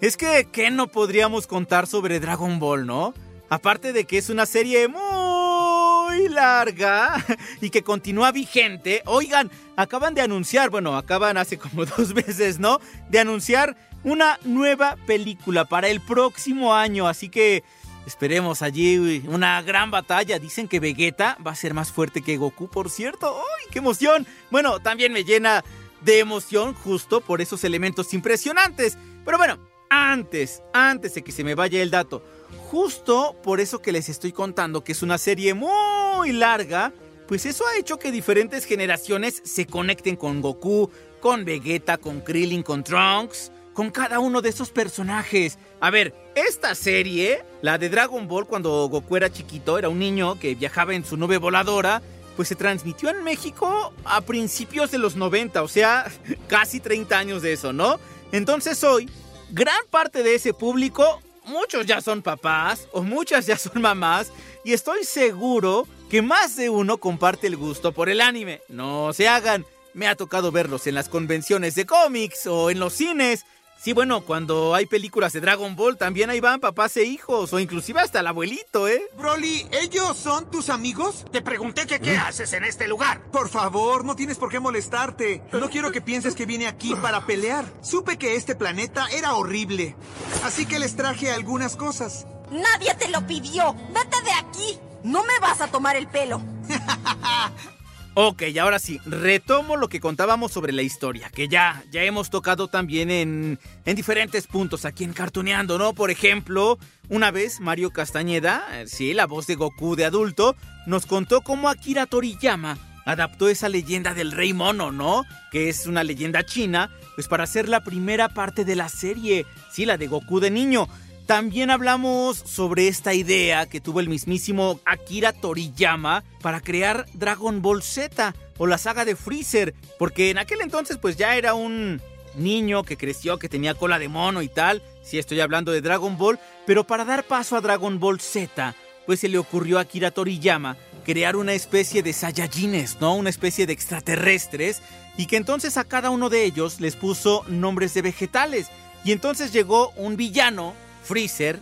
es 0.00 0.16
que, 0.16 0.48
¿qué 0.50 0.70
no 0.70 0.88
podríamos 0.88 1.46
contar 1.46 1.86
sobre 1.86 2.20
Dragon 2.20 2.58
Ball, 2.58 2.86
no? 2.86 3.14
Aparte 3.48 3.92
de 3.92 4.04
que 4.04 4.18
es 4.18 4.30
una 4.30 4.46
serie 4.46 4.88
muy 4.88 6.28
larga 6.28 7.24
y 7.60 7.70
que 7.70 7.82
continúa 7.82 8.32
vigente. 8.32 9.02
Oigan, 9.06 9.50
acaban 9.76 10.14
de 10.14 10.22
anunciar, 10.22 10.70
bueno, 10.70 10.96
acaban 10.96 11.36
hace 11.36 11.58
como 11.58 11.84
dos 11.96 12.14
meses, 12.14 12.58
¿no? 12.58 12.80
De 13.08 13.18
anunciar 13.18 13.76
una 14.04 14.38
nueva 14.44 14.96
película 15.06 15.64
para 15.64 15.88
el 15.88 16.00
próximo 16.00 16.74
año. 16.74 17.08
Así 17.08 17.28
que 17.28 17.64
esperemos 18.06 18.62
allí 18.62 19.22
una 19.28 19.60
gran 19.62 19.90
batalla. 19.90 20.38
Dicen 20.38 20.68
que 20.68 20.80
Vegeta 20.80 21.36
va 21.46 21.52
a 21.52 21.56
ser 21.56 21.74
más 21.74 21.92
fuerte 21.92 22.22
que 22.22 22.36
Goku, 22.36 22.68
por 22.68 22.90
cierto. 22.90 23.36
¡Ay, 23.36 23.66
qué 23.70 23.78
emoción! 23.78 24.26
Bueno, 24.50 24.80
también 24.80 25.12
me 25.12 25.24
llena 25.24 25.64
de 26.00 26.18
emoción 26.18 26.74
justo 26.74 27.20
por 27.20 27.40
esos 27.40 27.64
elementos 27.64 28.14
impresionantes. 28.14 28.96
Pero 29.24 29.38
bueno, 29.38 29.58
antes, 29.90 30.62
antes 30.72 31.14
de 31.14 31.22
que 31.22 31.32
se 31.32 31.44
me 31.44 31.54
vaya 31.54 31.82
el 31.82 31.90
dato, 31.90 32.24
justo 32.70 33.36
por 33.42 33.60
eso 33.60 33.80
que 33.80 33.92
les 33.92 34.08
estoy 34.08 34.32
contando 34.32 34.84
que 34.84 34.92
es 34.92 35.02
una 35.02 35.18
serie 35.18 35.54
muy 35.54 36.32
larga, 36.32 36.92
pues 37.28 37.46
eso 37.46 37.64
ha 37.66 37.76
hecho 37.76 37.98
que 37.98 38.10
diferentes 38.10 38.64
generaciones 38.64 39.42
se 39.44 39.66
conecten 39.66 40.16
con 40.16 40.40
Goku, 40.40 40.90
con 41.20 41.44
Vegeta, 41.44 41.98
con 41.98 42.22
Krillin, 42.22 42.62
con 42.62 42.82
Trunks, 42.82 43.52
con 43.72 43.90
cada 43.90 44.18
uno 44.18 44.42
de 44.42 44.48
esos 44.48 44.70
personajes. 44.70 45.58
A 45.80 45.90
ver, 45.90 46.14
esta 46.34 46.74
serie, 46.74 47.44
la 47.62 47.78
de 47.78 47.88
Dragon 47.88 48.26
Ball 48.28 48.46
cuando 48.46 48.88
Goku 48.88 49.16
era 49.16 49.32
chiquito, 49.32 49.78
era 49.78 49.88
un 49.88 49.98
niño 49.98 50.38
que 50.38 50.54
viajaba 50.54 50.94
en 50.94 51.04
su 51.04 51.16
nube 51.16 51.38
voladora, 51.38 52.02
pues 52.36 52.48
se 52.48 52.54
transmitió 52.54 53.10
en 53.10 53.22
México 53.22 53.92
a 54.04 54.20
principios 54.20 54.90
de 54.90 54.98
los 54.98 55.16
90, 55.16 55.62
o 55.62 55.68
sea, 55.68 56.10
casi 56.48 56.80
30 56.80 57.18
años 57.18 57.42
de 57.42 57.52
eso, 57.52 57.72
¿no? 57.72 57.98
Entonces 58.32 58.82
hoy, 58.84 59.10
gran 59.50 59.84
parte 59.90 60.22
de 60.22 60.34
ese 60.34 60.54
público, 60.54 61.20
muchos 61.44 61.86
ya 61.86 62.00
son 62.00 62.22
papás 62.22 62.88
o 62.92 63.02
muchas 63.02 63.46
ya 63.46 63.58
son 63.58 63.82
mamás, 63.82 64.32
y 64.64 64.72
estoy 64.72 65.04
seguro 65.04 65.86
que 66.10 66.22
más 66.22 66.56
de 66.56 66.70
uno 66.70 66.98
comparte 66.98 67.46
el 67.46 67.56
gusto 67.56 67.92
por 67.92 68.08
el 68.08 68.20
anime. 68.20 68.60
No 68.68 69.12
se 69.12 69.28
hagan, 69.28 69.64
me 69.94 70.06
ha 70.06 70.16
tocado 70.16 70.52
verlos 70.52 70.86
en 70.86 70.94
las 70.94 71.08
convenciones 71.08 71.74
de 71.74 71.86
cómics 71.86 72.46
o 72.46 72.70
en 72.70 72.78
los 72.78 72.92
cines. 72.92 73.44
Sí, 73.82 73.94
bueno, 73.94 74.20
cuando 74.20 74.74
hay 74.74 74.84
películas 74.84 75.32
de 75.32 75.40
Dragon 75.40 75.74
Ball 75.74 75.96
también 75.96 76.28
ahí 76.28 76.38
van 76.38 76.60
papás 76.60 76.98
e 76.98 77.04
hijos, 77.04 77.50
o 77.54 77.58
inclusive 77.58 77.98
hasta 77.98 78.20
el 78.20 78.26
abuelito, 78.26 78.86
¿eh? 78.86 79.02
Broly, 79.16 79.66
¿ellos 79.70 80.18
son 80.18 80.50
tus 80.50 80.68
amigos? 80.68 81.24
Te 81.32 81.40
pregunté 81.40 81.86
que 81.86 81.98
qué 81.98 82.18
haces 82.18 82.52
en 82.52 82.64
este 82.64 82.86
lugar. 82.86 83.22
Por 83.30 83.48
favor, 83.48 84.04
no 84.04 84.16
tienes 84.16 84.36
por 84.36 84.50
qué 84.50 84.60
molestarte. 84.60 85.42
No 85.52 85.70
quiero 85.70 85.92
que 85.92 86.02
pienses 86.02 86.34
que 86.34 86.44
vine 86.44 86.66
aquí 86.66 86.94
para 86.94 87.24
pelear. 87.24 87.64
Supe 87.80 88.18
que 88.18 88.36
este 88.36 88.54
planeta 88.54 89.06
era 89.12 89.32
horrible. 89.32 89.96
Así 90.44 90.66
que 90.66 90.78
les 90.78 90.94
traje 90.94 91.30
algunas 91.30 91.74
cosas. 91.74 92.26
Nadie 92.50 92.94
te 92.96 93.08
lo 93.08 93.26
pidió. 93.26 93.74
Vete 93.94 94.20
de 94.22 94.32
aquí. 94.32 94.78
No 95.04 95.24
me 95.24 95.38
vas 95.40 95.62
a 95.62 95.68
tomar 95.68 95.96
el 95.96 96.06
pelo. 96.06 96.42
Ok, 98.14 98.42
ahora 98.60 98.80
sí, 98.80 99.00
retomo 99.06 99.76
lo 99.76 99.88
que 99.88 100.00
contábamos 100.00 100.50
sobre 100.50 100.72
la 100.72 100.82
historia, 100.82 101.30
que 101.30 101.46
ya, 101.46 101.84
ya 101.92 102.02
hemos 102.02 102.28
tocado 102.28 102.66
también 102.66 103.08
en, 103.08 103.60
en 103.84 103.96
diferentes 103.96 104.48
puntos 104.48 104.84
aquí 104.84 105.04
en 105.04 105.12
Cartuneando, 105.12 105.78
¿no? 105.78 105.94
Por 105.94 106.10
ejemplo, 106.10 106.76
una 107.08 107.30
vez 107.30 107.60
Mario 107.60 107.92
Castañeda, 107.92 108.66
eh, 108.72 108.88
sí, 108.88 109.14
la 109.14 109.26
voz 109.26 109.46
de 109.46 109.54
Goku 109.54 109.94
de 109.94 110.06
adulto, 110.06 110.56
nos 110.86 111.06
contó 111.06 111.42
cómo 111.42 111.68
Akira 111.68 112.06
Toriyama 112.06 112.78
adaptó 113.04 113.48
esa 113.48 113.68
leyenda 113.68 114.12
del 114.12 114.32
Rey 114.32 114.52
Mono, 114.52 114.90
¿no? 114.90 115.24
Que 115.52 115.68
es 115.68 115.86
una 115.86 116.02
leyenda 116.02 116.44
china, 116.44 116.90
pues 117.14 117.28
para 117.28 117.44
hacer 117.44 117.68
la 117.68 117.84
primera 117.84 118.28
parte 118.28 118.64
de 118.64 118.74
la 118.74 118.88
serie, 118.88 119.46
sí, 119.70 119.86
la 119.86 119.96
de 119.96 120.08
Goku 120.08 120.40
de 120.40 120.50
niño. 120.50 120.88
También 121.30 121.70
hablamos 121.70 122.38
sobre 122.38 122.88
esta 122.88 123.14
idea 123.14 123.66
que 123.66 123.80
tuvo 123.80 124.00
el 124.00 124.08
mismísimo 124.08 124.80
Akira 124.84 125.32
Toriyama 125.32 126.24
para 126.42 126.60
crear 126.60 127.06
Dragon 127.14 127.62
Ball 127.62 127.84
Z 127.84 128.34
o 128.58 128.66
la 128.66 128.78
saga 128.78 129.04
de 129.04 129.14
Freezer, 129.14 129.72
porque 129.96 130.30
en 130.30 130.38
aquel 130.38 130.60
entonces 130.60 130.98
pues 130.98 131.16
ya 131.16 131.36
era 131.36 131.54
un 131.54 132.02
niño 132.34 132.82
que 132.82 132.96
creció, 132.96 133.38
que 133.38 133.48
tenía 133.48 133.74
cola 133.74 134.00
de 134.00 134.08
mono 134.08 134.42
y 134.42 134.48
tal, 134.48 134.82
si 135.04 135.20
estoy 135.20 135.38
hablando 135.38 135.70
de 135.70 135.82
Dragon 135.82 136.18
Ball, 136.18 136.40
pero 136.66 136.82
para 136.82 137.04
dar 137.04 137.22
paso 137.22 137.54
a 137.54 137.60
Dragon 137.60 138.00
Ball 138.00 138.20
Z, 138.20 138.74
pues 139.06 139.20
se 139.20 139.28
le 139.28 139.38
ocurrió 139.38 139.78
a 139.78 139.82
Akira 139.82 140.10
Toriyama 140.10 140.76
crear 141.04 141.36
una 141.36 141.52
especie 141.52 142.02
de 142.02 142.12
Saiyajines, 142.12 143.00
¿no? 143.00 143.14
Una 143.14 143.30
especie 143.30 143.68
de 143.68 143.72
extraterrestres, 143.72 144.82
y 145.16 145.26
que 145.26 145.36
entonces 145.36 145.76
a 145.76 145.84
cada 145.84 146.10
uno 146.10 146.28
de 146.28 146.42
ellos 146.42 146.80
les 146.80 146.96
puso 146.96 147.44
nombres 147.46 147.94
de 147.94 148.02
vegetales. 148.02 148.66
Y 149.04 149.12
entonces 149.12 149.52
llegó 149.52 149.90
un 149.90 150.16
villano 150.16 150.74
Freezer, 151.10 151.58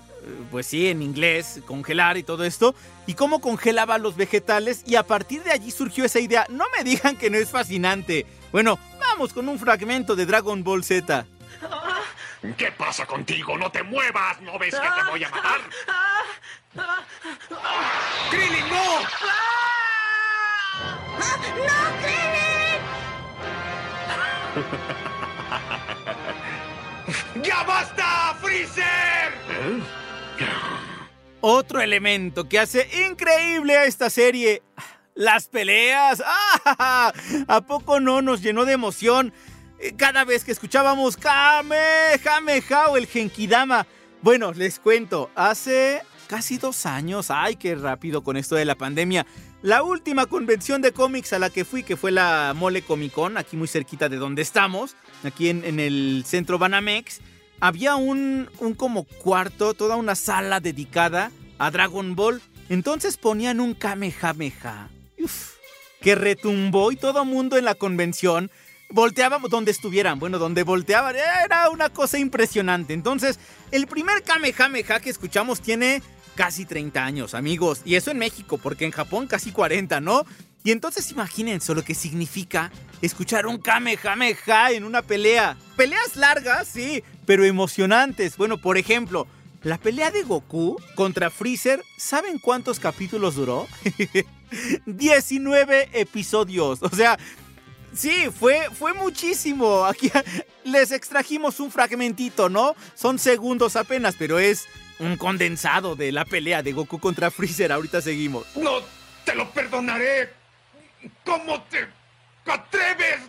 pues 0.51 0.67
sí, 0.67 0.89
en 0.89 1.01
inglés, 1.01 1.63
congelar 1.65 2.19
y 2.19 2.23
todo 2.23 2.45
esto, 2.45 2.75
y 3.07 3.15
cómo 3.15 3.41
congelaba 3.41 3.97
los 3.97 4.15
vegetales, 4.15 4.83
y 4.85 4.97
a 4.97 5.05
partir 5.05 5.43
de 5.43 5.53
allí 5.53 5.71
surgió 5.71 6.05
esa 6.05 6.21
idea. 6.21 6.45
No 6.51 6.67
me 6.77 6.85
digan 6.85 7.17
que 7.17 7.31
no 7.31 7.39
es 7.39 7.49
fascinante. 7.49 8.27
Bueno, 8.53 8.79
vamos 9.01 9.33
con 9.33 9.49
un 9.49 9.59
fragmento 9.59 10.15
de 10.17 10.27
Dragon 10.27 10.63
Ball 10.63 10.85
Z. 10.85 11.25
¿Qué 12.59 12.73
pasa 12.73 13.07
contigo? 13.07 13.57
¡No 13.57 13.73
te 13.73 13.83
muevas! 13.83 14.39
¿No 14.43 14.59
ves 14.59 14.75
que 14.75 14.81
te 14.81 15.11
voy 15.11 15.25
a 15.25 15.31
matar? 15.31 15.61
¡Krillin, 18.31 18.69
no! 18.69 19.01
¡No, 21.19 21.75
Krillin! 22.03 22.39
¡Ya 27.43 27.63
basta, 27.65 28.37
Freezer! 28.41 29.33
Otro 31.41 31.81
elemento 31.81 32.49
que 32.49 32.59
hace 32.59 32.89
increíble 33.09 33.77
a 33.77 33.85
esta 33.85 34.11
serie. 34.11 34.63
Las 35.15 35.49
peleas. 35.49 36.23
¡Ah! 36.25 37.13
¿A 37.49 37.61
poco 37.63 38.01
no 38.01 38.23
nos 38.23 38.43
llenó 38.43 38.65
de 38.65 38.73
emoción? 38.73 39.33
Cada 39.97 40.25
vez 40.25 40.45
que 40.45 40.53
escuchábamos 40.53 41.17
Kamehameha 41.17 42.89
o 42.89 42.97
el 42.97 43.07
Genkidama. 43.07 43.87
Bueno, 44.23 44.53
les 44.53 44.81
cuento, 44.81 45.31
hace 45.37 46.03
casi 46.27 46.59
dos 46.59 46.87
años, 46.87 47.31
ay, 47.31 47.57
qué 47.57 47.75
rápido 47.75 48.23
con 48.23 48.37
esto 48.37 48.57
de 48.57 48.65
la 48.65 48.75
pandemia. 48.75 49.27
La 49.63 49.83
última 49.83 50.27
convención 50.27 50.83
de 50.83 50.93
cómics 50.93 51.33
a 51.33 51.41
la 51.41 51.51
que 51.51 51.65
fui, 51.65 51.83
que 51.83 51.97
fue 51.97 52.13
la 52.13 52.55
Mole 52.57 52.83
Comic 52.83 53.13
Con, 53.13 53.37
aquí 53.37 53.57
muy 53.57 53.67
cerquita 53.67 54.09
de 54.09 54.17
donde 54.17 54.41
estamos, 54.41 54.95
aquí 55.25 55.49
en, 55.49 55.81
el 55.81 56.23
centro 56.25 56.59
Banamex, 56.59 57.21
había 57.59 57.97
un, 57.97 58.49
un 58.61 58.75
como 58.75 59.03
cuarto, 59.03 59.75
toda 59.75 59.97
una 59.97 60.15
sala 60.15 60.61
dedicada 60.61 61.33
a 61.59 61.73
Dragon 61.73 62.15
Ball. 62.15 62.41
Entonces 62.69 63.17
ponían 63.17 63.59
un 63.59 63.75
Kamehameha. 63.75 64.91
Uf, 65.19 65.55
que 66.01 66.15
retumbó 66.15 66.93
y 66.93 66.97
todo 66.97 67.25
mundo 67.25 67.57
en 67.57 67.65
la 67.65 67.75
convención 67.75 68.53
volteábamos 68.91 69.51
donde 69.51 69.73
estuvieran. 69.73 70.21
Bueno, 70.21 70.39
donde 70.39 70.63
volteaban 70.63 71.17
era 71.17 71.69
una 71.71 71.91
cosa 71.91 72.19
impresionante. 72.19 72.95
Entonces, 72.95 73.39
el 73.71 73.87
primer 73.87 74.23
Kamehameha 74.23 75.01
que 75.01 75.11
escuchamos 75.11 75.61
tiene 75.61 76.03
casi 76.39 76.67
30 76.67 77.05
años, 77.05 77.35
amigos. 77.35 77.81
Y 77.85 77.97
eso 77.97 78.13
en 78.13 78.19
México, 78.19 78.59
porque 78.59 78.85
en 78.85 78.93
Japón 78.93 79.27
casi 79.27 79.51
40, 79.51 80.01
¿no? 80.01 80.25
Y 80.63 80.71
entonces 80.71 81.11
imagínense 81.11 81.75
lo 81.75 81.83
que 81.83 81.97
significa 81.97 82.71
escuchar 83.03 83.49
un 83.49 83.59
Kamehameha 83.59 84.71
en 84.71 84.85
una 84.85 85.03
pelea. 85.03 85.57
Peleas 85.77 86.15
largas, 86.15 86.69
sí, 86.69 87.03
pero 87.27 87.45
emocionantes. 87.45 88.37
Bueno, 88.37 88.57
por 88.57 88.79
ejemplo, 88.79 89.27
la 89.65 89.79
pelea 89.79 90.13
de 90.13 90.23
Goku 90.23 90.81
contra 90.95 91.29
Freezer, 91.31 91.83
¿saben 91.97 92.39
cuántos 92.39 92.79
capítulos 92.79 93.35
duró? 93.35 93.67
19 94.87 95.89
episodios. 95.93 96.79
O 96.85 96.91
sea, 96.91 97.19
Sí, 97.95 98.29
fue, 98.39 98.69
fue 98.79 98.93
muchísimo. 98.93 99.85
Aquí 99.85 100.13
les 100.65 100.93
extrajimos 100.93 101.59
un 101.59 101.73
fragmentito, 101.73 102.49
¿no? 102.49 102.77
Son 102.95 103.19
segundos 103.19 103.75
apenas, 103.75 104.15
pero 104.17 104.39
es 104.39 104.69
un 104.99 105.17
condensado 105.17 105.97
de 105.97 106.13
la 106.13 106.25
pelea 106.25 106.63
de 106.63 106.73
Goku 106.73 106.99
contra 106.99 107.31
Freezer. 107.31 107.73
Ahorita 107.73 108.01
seguimos. 108.01 108.47
No 108.57 108.81
te 109.25 109.35
lo 109.35 109.51
perdonaré. 109.51 110.33
¿Cómo 111.25 111.63
te 111.65 111.89
atreves? 112.47 113.21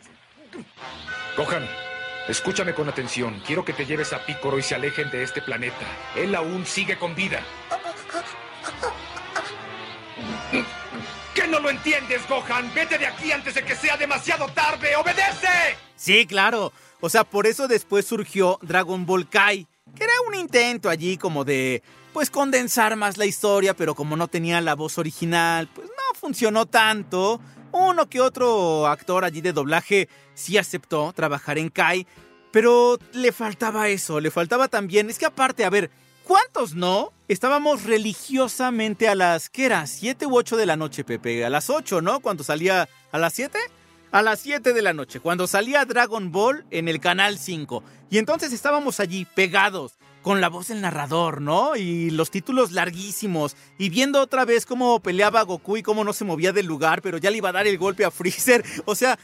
Gohan, 1.37 1.67
escúchame 2.27 2.73
con 2.73 2.89
atención. 2.89 3.41
Quiero 3.45 3.63
que 3.63 3.73
te 3.73 3.85
lleves 3.85 4.13
a 4.13 4.25
Picoro 4.25 4.57
y 4.57 4.63
se 4.63 4.75
alejen 4.75 5.11
de 5.11 5.23
este 5.23 5.41
planeta. 5.41 5.85
Él 6.15 6.35
aún 6.35 6.65
sigue 6.65 6.97
con 6.97 7.15
vida. 7.15 7.43
¿Qué 11.33 11.47
no 11.47 11.59
lo 11.59 11.69
entiendes, 11.69 12.27
Gohan? 12.27 12.73
Vete 12.73 12.97
de 12.97 13.07
aquí 13.07 13.31
antes 13.31 13.53
de 13.53 13.63
que 13.63 13.75
sea 13.75 13.95
demasiado 13.95 14.47
tarde. 14.49 14.95
¡Obedece! 14.95 15.77
Sí, 15.95 16.25
claro. 16.25 16.73
O 17.01 17.09
sea, 17.09 17.23
por 17.23 17.47
eso 17.47 17.67
después 17.67 18.05
surgió 18.05 18.59
Dragon 18.61 19.05
Ball 19.05 19.29
Kai, 19.29 19.67
intento 20.39 20.89
allí 20.89 21.17
como 21.17 21.43
de, 21.45 21.83
pues, 22.13 22.29
condensar 22.29 22.95
más 22.95 23.17
la 23.17 23.25
historia, 23.25 23.75
pero 23.75 23.95
como 23.95 24.15
no 24.15 24.27
tenía 24.27 24.61
la 24.61 24.75
voz 24.75 24.97
original, 24.97 25.69
pues 25.73 25.87
no 25.87 26.19
funcionó 26.19 26.65
tanto. 26.65 27.39
Uno 27.71 28.09
que 28.09 28.21
otro 28.21 28.87
actor 28.87 29.23
allí 29.23 29.41
de 29.41 29.53
doblaje 29.53 30.09
sí 30.33 30.57
aceptó 30.57 31.13
trabajar 31.13 31.57
en 31.57 31.69
Kai, 31.69 32.07
pero 32.51 32.97
le 33.13 33.31
faltaba 33.31 33.89
eso, 33.89 34.19
le 34.19 34.31
faltaba 34.31 34.67
también, 34.67 35.09
es 35.09 35.19
que 35.19 35.27
aparte, 35.27 35.65
a 35.65 35.69
ver, 35.69 35.91
¿Cuántos 36.29 36.75
no? 36.75 37.11
Estábamos 37.27 37.85
religiosamente 37.85 39.07
a 39.07 39.15
las, 39.15 39.49
¿qué 39.49 39.65
era? 39.65 39.87
¿Siete 39.87 40.27
u 40.27 40.37
ocho 40.37 40.57
de 40.57 40.67
la 40.67 40.75
noche, 40.75 41.03
Pepe? 41.03 41.43
A 41.43 41.49
las 41.49 41.71
ocho, 41.71 42.01
¿no? 42.01 42.19
Cuando 42.19 42.43
salía, 42.43 42.87
¿a 43.11 43.17
las 43.17 43.33
siete? 43.33 43.57
A 44.11 44.21
las 44.21 44.39
siete 44.39 44.73
de 44.73 44.83
la 44.83 44.93
noche, 44.93 45.19
cuando 45.19 45.47
salía 45.47 45.85
Dragon 45.85 46.31
Ball 46.31 46.67
en 46.69 46.87
el 46.87 46.99
Canal 46.99 47.39
5. 47.39 47.83
Y 48.11 48.19
entonces 48.19 48.53
estábamos 48.53 48.99
allí 48.99 49.25
pegados, 49.25 49.93
con 50.21 50.41
la 50.41 50.49
voz 50.49 50.67
del 50.67 50.81
narrador, 50.81 51.41
¿no? 51.41 51.75
Y 51.75 52.09
los 52.09 52.31
títulos 52.31 52.71
larguísimos. 52.71 53.55
Y 53.77 53.89
viendo 53.89 54.21
otra 54.21 54.45
vez 54.45 54.65
cómo 54.65 54.99
peleaba 54.99 55.43
Goku 55.43 55.77
y 55.77 55.83
cómo 55.83 56.03
no 56.03 56.13
se 56.13 56.25
movía 56.25 56.51
del 56.51 56.65
lugar, 56.65 57.01
pero 57.01 57.17
ya 57.17 57.31
le 57.31 57.37
iba 57.37 57.49
a 57.49 57.53
dar 57.53 57.67
el 57.67 57.77
golpe 57.77 58.05
a 58.05 58.11
Freezer. 58.11 58.63
O 58.85 58.95
sea, 58.95 59.19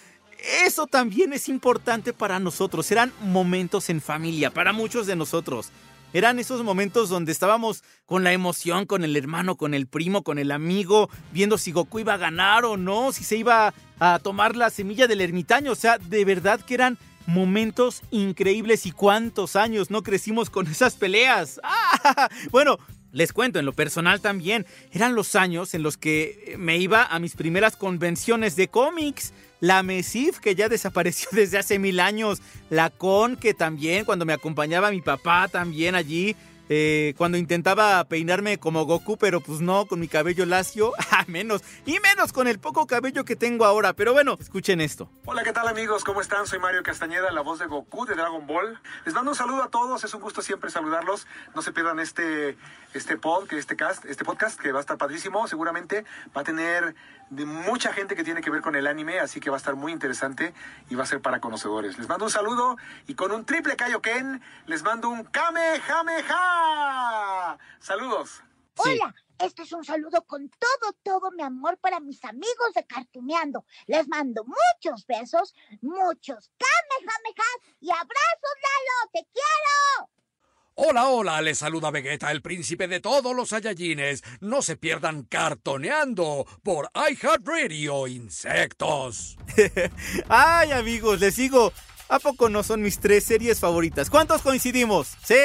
eso 0.66 0.86
también 0.86 1.34
es 1.34 1.50
importante 1.50 2.14
para 2.14 2.40
nosotros. 2.40 2.92
Eran 2.92 3.12
momentos 3.22 3.90
en 3.90 4.02
familia, 4.02 4.52
para 4.52 4.74
muchos 4.74 5.08
de 5.08 5.16
nosotros. 5.16 5.72
Eran 6.14 6.40
esos 6.40 6.64
momentos 6.64 7.10
donde 7.10 7.32
estábamos 7.32 7.84
con 8.06 8.24
la 8.24 8.32
emoción, 8.32 8.86
con 8.86 9.04
el 9.04 9.18
hermano, 9.18 9.58
con 9.58 9.74
el 9.74 9.88
primo, 9.88 10.24
con 10.24 10.40
el 10.40 10.52
amigo, 10.52 11.10
viendo 11.34 11.58
si 11.58 11.74
Goku 11.74 12.00
iba 12.00 12.14
a 12.14 12.18
ganar 12.18 12.64
o 12.64 12.78
no, 12.78 13.12
si 13.12 13.26
se 13.26 13.36
iba 13.36 13.74
a 14.00 14.20
tomar 14.20 14.56
la 14.56 14.70
semilla 14.70 15.08
del 15.08 15.20
ermitaño. 15.20 15.74
O 15.74 15.76
sea, 15.76 15.98
de 15.98 16.24
verdad 16.24 16.62
que 16.62 16.76
eran 16.76 16.98
momentos 17.26 18.02
increíbles 18.12 18.86
y 18.86 18.92
cuántos 18.92 19.56
años 19.56 19.92
no 19.92 20.04
crecimos 20.04 20.50
con 20.50 20.68
esas 20.68 20.96
peleas. 20.96 21.60
¡Ah! 21.64 22.30
Bueno, 22.52 22.78
les 23.16 23.32
cuento, 23.32 23.60
en 23.60 23.66
lo 23.66 23.72
personal 23.72 24.20
también, 24.20 24.66
eran 24.92 25.16
los 25.16 25.36
años 25.36 25.74
en 25.74 25.84
los 25.84 25.96
que 25.96 26.56
me 26.60 26.78
iba 26.78 27.06
a 27.06 27.18
mis 27.20 27.36
primeras 27.36 27.78
convenciones 27.78 28.58
de 28.58 28.68
cómics. 28.68 29.32
La 29.62 29.84
MESIF, 29.84 30.40
que 30.40 30.54
ya 30.54 30.68
desapareció 30.68 31.30
desde 31.34 31.58
hace 31.58 31.80
mil 31.80 32.02
años. 32.02 32.42
La 32.70 32.90
CON, 32.90 33.38
que 33.38 33.54
también, 33.54 34.04
cuando 34.04 34.26
me 34.26 34.34
acompañaba 34.34 34.92
mi 34.92 35.02
papá 35.02 35.48
también 35.48 35.96
allí. 35.96 36.36
Eh, 36.70 37.14
cuando 37.18 37.38
intentaba 37.38 38.04
peinarme 38.06 38.58
como 38.58 38.86
Goku, 38.86 39.18
pero 39.18 39.40
pues 39.42 39.62
no, 39.62 39.86
con 39.86 40.00
mi 40.00 40.08
cabello 40.08 40.46
lacio, 40.46 40.94
a 41.12 41.26
menos, 41.28 41.62
y 41.86 42.00
menos 42.00 42.34
con 42.34 42.48
el 42.48 42.60
poco 42.60 42.88
cabello 42.88 43.24
que 43.26 43.36
tengo 43.36 43.66
ahora. 43.66 43.94
Pero 43.94 44.14
bueno, 44.14 44.38
escuchen 44.40 44.82
esto. 44.82 45.10
Hola, 45.26 45.44
¿qué 45.44 45.54
tal 45.54 45.68
amigos? 45.68 46.04
¿Cómo 46.04 46.22
están? 46.22 46.48
Soy 46.48 46.60
Mario 46.60 46.82
Castañeda, 46.84 47.32
la 47.32 47.42
voz 47.42 47.60
de 47.60 47.68
Goku 47.68 48.06
de 48.06 48.16
Dragon 48.16 48.48
Ball. 48.48 48.80
Les 49.06 49.14
mando 49.14 49.32
un 49.32 49.38
saludo 49.38 49.64
a 49.64 49.70
todos, 49.70 50.04
es 50.04 50.14
un 50.14 50.22
gusto 50.22 50.42
siempre 50.42 50.70
saludarlos. 50.70 51.28
No 51.54 51.62
se 51.62 51.72
pierdan 51.72 52.00
este, 52.00 52.58
este 52.94 53.18
pod, 53.18 53.52
este 53.54 53.76
cast, 53.76 54.06
este 54.06 54.26
podcast 54.26 54.60
que 54.60 54.72
va 54.72 54.80
a 54.80 54.82
estar 54.82 54.98
padrísimo. 54.98 55.48
Seguramente 55.48 56.06
va 56.36 56.42
a 56.42 56.44
tener 56.44 56.96
de 57.30 57.46
mucha 57.46 57.94
gente 57.94 58.16
que 58.16 58.24
tiene 58.24 58.42
que 58.42 58.50
ver 58.50 58.62
con 58.62 58.76
el 58.76 58.88
anime, 58.88 59.20
así 59.20 59.40
que 59.40 59.50
va 59.50 59.58
a 59.58 59.60
estar 59.60 59.76
muy 59.76 59.92
interesante 59.92 60.54
y 60.90 60.96
va 60.96 61.04
a 61.04 61.08
ser 61.08 61.22
para 61.22 61.40
conocedores. 61.40 61.98
Les 61.98 62.08
mando 62.08 62.26
un 62.26 62.32
saludo 62.32 62.78
y 63.08 63.16
con 63.16 63.32
un 63.32 63.46
triple 63.46 63.76
Kaioken 63.76 64.42
les 64.68 64.84
mando 64.84 65.10
un 65.10 65.24
Kamehameha. 65.24 66.38
Saludos. 67.80 68.44
Hola, 68.78 69.16
este 69.40 69.64
es 69.64 69.72
un 69.72 69.84
saludo 69.84 70.24
con 70.24 70.50
todo, 70.50 70.94
todo 71.04 71.32
mi 71.32 71.44
amor 71.44 71.78
para 71.78 72.00
mis 72.00 72.24
amigos 72.26 72.74
de 72.74 72.86
Cartuneando. 72.86 73.66
Les 73.88 74.08
mando 74.08 74.44
muchos 74.46 75.06
besos, 75.08 75.54
muchos 75.82 76.52
Kamehamehas 76.58 77.60
y 77.80 77.90
abrazos, 77.92 78.56
Lalo. 78.62 79.12
¡Te 79.14 79.28
quiero! 79.34 80.10
Hola, 80.78 81.08
hola, 81.08 81.42
les 81.42 81.60
saluda 81.60 81.90
Vegeta, 81.90 82.30
el 82.32 82.42
príncipe 82.42 82.90
de 82.90 83.00
todos 83.00 83.34
los 83.34 83.48
Saiyajines. 83.48 84.26
No 84.42 84.62
se 84.62 84.76
pierdan 84.76 85.24
cartoneando 85.24 86.46
por 86.64 86.90
iHeartRadio 86.94 88.08
Insectos. 88.08 89.38
Ay, 90.28 90.74
amigos, 90.74 91.22
les 91.22 91.38
digo, 91.38 91.72
¿a 92.10 92.20
poco 92.20 92.50
no 92.50 92.62
son 92.62 92.82
mis 92.82 93.00
tres 93.00 93.24
series 93.24 93.62
favoritas? 93.62 94.10
¿Cuántos 94.10 94.42
coincidimos? 94.42 95.16
¿Sí? 95.24 95.38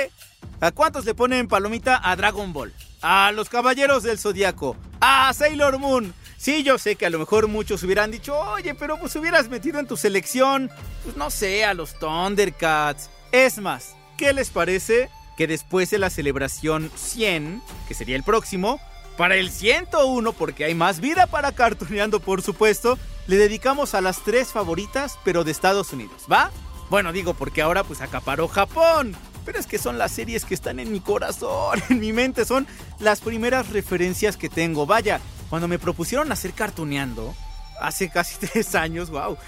¿A 0.60 0.72
cuántos 0.72 1.04
le 1.04 1.14
ponen 1.14 1.46
palomita 1.46 2.00
a 2.02 2.16
Dragon 2.16 2.52
Ball? 2.52 2.74
A 3.00 3.30
los 3.30 3.48
Caballeros 3.48 4.02
del 4.02 4.18
Zodiaco. 4.18 4.76
A 5.00 5.32
Sailor 5.32 5.78
Moon. 5.78 6.12
Sí, 6.38 6.64
yo 6.64 6.76
sé 6.76 6.96
que 6.96 7.06
a 7.06 7.10
lo 7.10 7.20
mejor 7.20 7.46
muchos 7.46 7.84
hubieran 7.84 8.10
dicho, 8.10 8.36
oye, 8.36 8.74
pero 8.74 8.98
pues 8.98 9.14
hubieras 9.14 9.48
metido 9.48 9.78
en 9.78 9.86
tu 9.86 9.96
selección, 9.96 10.72
pues 11.04 11.16
no 11.16 11.30
sé, 11.30 11.64
a 11.64 11.72
los 11.72 11.96
Thundercats. 12.00 13.10
Es 13.30 13.58
más, 13.58 13.94
¿qué 14.16 14.32
les 14.32 14.50
parece 14.50 15.08
que 15.40 15.46
después 15.46 15.88
de 15.88 15.96
la 15.96 16.10
celebración 16.10 16.90
100, 16.94 17.62
que 17.88 17.94
sería 17.94 18.14
el 18.14 18.22
próximo, 18.22 18.78
para 19.16 19.36
el 19.36 19.50
101, 19.50 20.34
porque 20.34 20.66
hay 20.66 20.74
más 20.74 21.00
vida 21.00 21.26
para 21.28 21.52
cartoneando, 21.52 22.20
por 22.20 22.42
supuesto, 22.42 22.98
le 23.26 23.38
dedicamos 23.38 23.94
a 23.94 24.02
las 24.02 24.22
tres 24.22 24.48
favoritas, 24.48 25.18
pero 25.24 25.42
de 25.42 25.50
Estados 25.50 25.94
Unidos, 25.94 26.26
¿va? 26.30 26.50
Bueno, 26.90 27.10
digo 27.10 27.32
porque 27.32 27.62
ahora 27.62 27.84
pues 27.84 28.02
acaparó 28.02 28.48
Japón. 28.48 29.16
pero 29.46 29.58
es 29.58 29.66
que 29.66 29.78
son 29.78 29.96
las 29.96 30.12
series 30.12 30.44
que 30.44 30.52
están 30.52 30.78
en 30.78 30.92
mi 30.92 31.00
corazón, 31.00 31.82
en 31.88 32.00
mi 32.00 32.12
mente, 32.12 32.44
son 32.44 32.66
las 32.98 33.22
primeras 33.22 33.70
referencias 33.70 34.36
que 34.36 34.50
tengo. 34.50 34.84
Vaya, 34.84 35.22
cuando 35.48 35.68
me 35.68 35.78
propusieron 35.78 36.30
hacer 36.32 36.52
cartuneando, 36.52 37.34
hace 37.80 38.10
casi 38.10 38.36
tres 38.46 38.74
años, 38.74 39.08
wow, 39.08 39.38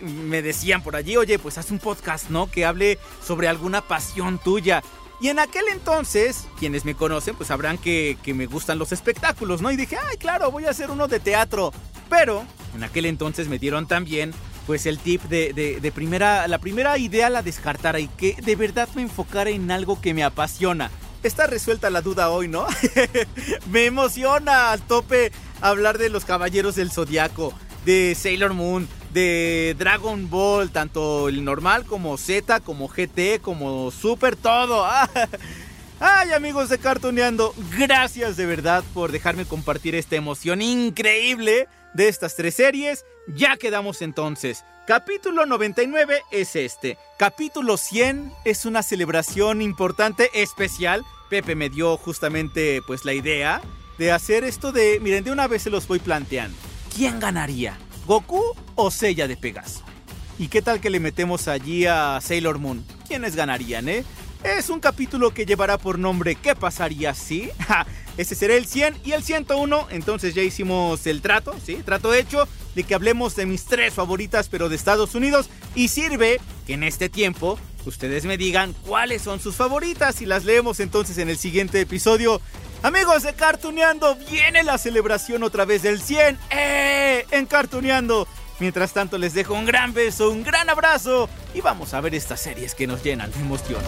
me 0.00 0.42
decían 0.42 0.82
por 0.82 0.94
allí, 0.94 1.16
oye, 1.16 1.38
pues 1.38 1.56
haz 1.56 1.70
un 1.70 1.78
podcast, 1.78 2.28
¿no? 2.28 2.50
Que 2.50 2.66
hable 2.66 2.98
sobre 3.24 3.48
alguna 3.48 3.80
pasión 3.80 4.38
tuya. 4.38 4.82
Y 5.20 5.28
en 5.28 5.38
aquel 5.38 5.64
entonces, 5.72 6.46
quienes 6.58 6.84
me 6.84 6.94
conocen, 6.94 7.34
pues 7.34 7.48
sabrán 7.48 7.76
que, 7.76 8.16
que, 8.22 8.34
me 8.34 8.46
gustan 8.46 8.78
los 8.78 8.92
espectáculos, 8.92 9.60
¿no? 9.60 9.70
Y 9.72 9.76
dije, 9.76 9.96
ay, 9.96 10.16
claro, 10.16 10.50
voy 10.52 10.66
a 10.66 10.70
hacer 10.70 10.90
uno 10.90 11.08
de 11.08 11.18
teatro. 11.18 11.72
Pero 12.08 12.44
en 12.74 12.84
aquel 12.84 13.06
entonces 13.06 13.48
me 13.48 13.58
dieron 13.58 13.88
también, 13.88 14.32
pues, 14.66 14.86
el 14.86 14.98
tip 14.98 15.22
de, 15.24 15.52
de, 15.52 15.80
de 15.80 15.92
primera, 15.92 16.46
la 16.46 16.58
primera 16.58 16.96
idea 16.98 17.30
la 17.30 17.42
descartara 17.42 17.98
y 17.98 18.06
que 18.06 18.36
de 18.40 18.54
verdad 18.54 18.88
me 18.94 19.02
enfocara 19.02 19.50
en 19.50 19.70
algo 19.72 20.00
que 20.00 20.14
me 20.14 20.22
apasiona. 20.22 20.90
Está 21.24 21.48
resuelta 21.48 21.90
la 21.90 22.00
duda 22.00 22.30
hoy, 22.30 22.46
¿no? 22.46 22.66
me 23.72 23.86
emociona 23.86 24.70
al 24.70 24.82
tope 24.82 25.32
hablar 25.60 25.98
de 25.98 26.10
los 26.10 26.24
caballeros 26.24 26.76
del 26.76 26.92
zodiaco, 26.92 27.52
de 27.84 28.14
Sailor 28.14 28.54
Moon, 28.54 28.88
de 29.18 29.74
Dragon 29.76 30.30
Ball, 30.30 30.70
tanto 30.70 31.28
el 31.28 31.42
normal 31.42 31.84
como 31.84 32.16
Z, 32.16 32.60
como 32.60 32.86
GT, 32.86 33.40
como 33.42 33.90
Super, 33.90 34.36
todo. 34.36 34.86
Ay 36.00 36.30
amigos 36.30 36.68
de 36.68 36.78
Cartoneando, 36.78 37.52
gracias 37.76 38.36
de 38.36 38.46
verdad 38.46 38.84
por 38.94 39.10
dejarme 39.10 39.44
compartir 39.44 39.96
esta 39.96 40.14
emoción 40.14 40.62
increíble 40.62 41.66
de 41.94 42.06
estas 42.06 42.36
tres 42.36 42.54
series. 42.54 43.04
Ya 43.26 43.56
quedamos 43.56 44.02
entonces. 44.02 44.64
Capítulo 44.86 45.46
99 45.46 46.22
es 46.30 46.54
este. 46.54 46.96
Capítulo 47.18 47.76
100 47.76 48.32
es 48.44 48.66
una 48.66 48.84
celebración 48.84 49.62
importante, 49.62 50.30
especial. 50.32 51.04
Pepe 51.28 51.56
me 51.56 51.70
dio 51.70 51.96
justamente 51.96 52.82
pues 52.86 53.04
la 53.04 53.14
idea 53.14 53.62
de 53.98 54.12
hacer 54.12 54.44
esto 54.44 54.70
de, 54.70 55.00
miren, 55.00 55.24
de 55.24 55.32
una 55.32 55.48
vez 55.48 55.62
se 55.62 55.70
los 55.70 55.88
voy 55.88 55.98
planteando. 55.98 56.56
¿Quién 56.94 57.18
ganaría? 57.18 57.76
¿Goku 58.08 58.42
o 58.74 58.90
Seiya 58.90 59.28
de 59.28 59.36
Pegaso? 59.36 59.82
¿Y 60.38 60.48
qué 60.48 60.62
tal 60.62 60.80
que 60.80 60.88
le 60.88 60.98
metemos 60.98 61.46
allí 61.46 61.84
a 61.84 62.18
Sailor 62.22 62.58
Moon? 62.58 62.82
¿Quiénes 63.06 63.36
ganarían, 63.36 63.86
eh? 63.90 64.02
Es 64.42 64.70
un 64.70 64.80
capítulo 64.80 65.34
que 65.34 65.44
llevará 65.44 65.76
por 65.76 65.98
nombre 65.98 66.34
¿Qué 66.36 66.54
pasaría 66.54 67.12
si? 67.12 67.50
Ese 68.16 68.34
será 68.34 68.54
el 68.54 68.64
100 68.64 68.96
y 69.04 69.12
el 69.12 69.22
101. 69.22 69.88
Entonces 69.90 70.34
ya 70.34 70.40
hicimos 70.40 71.06
el 71.06 71.20
trato, 71.20 71.54
¿sí? 71.62 71.82
Trato 71.84 72.14
hecho 72.14 72.48
de 72.74 72.84
que 72.84 72.94
hablemos 72.94 73.36
de 73.36 73.44
mis 73.44 73.66
tres 73.66 73.92
favoritas, 73.92 74.48
pero 74.48 74.70
de 74.70 74.76
Estados 74.76 75.14
Unidos. 75.14 75.50
Y 75.74 75.88
sirve 75.88 76.40
que 76.66 76.72
en 76.72 76.84
este 76.84 77.10
tiempo 77.10 77.58
ustedes 77.84 78.24
me 78.24 78.38
digan 78.38 78.74
cuáles 78.86 79.20
son 79.20 79.38
sus 79.38 79.54
favoritas 79.54 80.22
y 80.22 80.26
las 80.26 80.46
leemos 80.46 80.80
entonces 80.80 81.18
en 81.18 81.28
el 81.28 81.36
siguiente 81.36 81.78
episodio. 81.78 82.40
Amigos 82.82 83.24
de 83.24 83.34
Cartuneando, 83.34 84.14
viene 84.30 84.62
la 84.62 84.78
celebración 84.78 85.42
otra 85.42 85.64
vez 85.64 85.82
del 85.82 86.00
100. 86.00 86.38
¡Eh! 86.50 87.26
En 87.32 87.46
Cartuneando. 87.46 88.28
Mientras 88.60 88.92
tanto 88.92 89.18
les 89.18 89.34
dejo 89.34 89.54
un 89.54 89.66
gran 89.66 89.92
beso, 89.94 90.30
un 90.30 90.42
gran 90.42 90.68
abrazo 90.70 91.28
y 91.54 91.60
vamos 91.60 91.94
a 91.94 92.00
ver 92.00 92.14
estas 92.14 92.40
series 92.40 92.74
que 92.74 92.86
nos 92.86 93.02
llenan 93.02 93.30
de 93.30 93.40
emoción. 93.40 93.82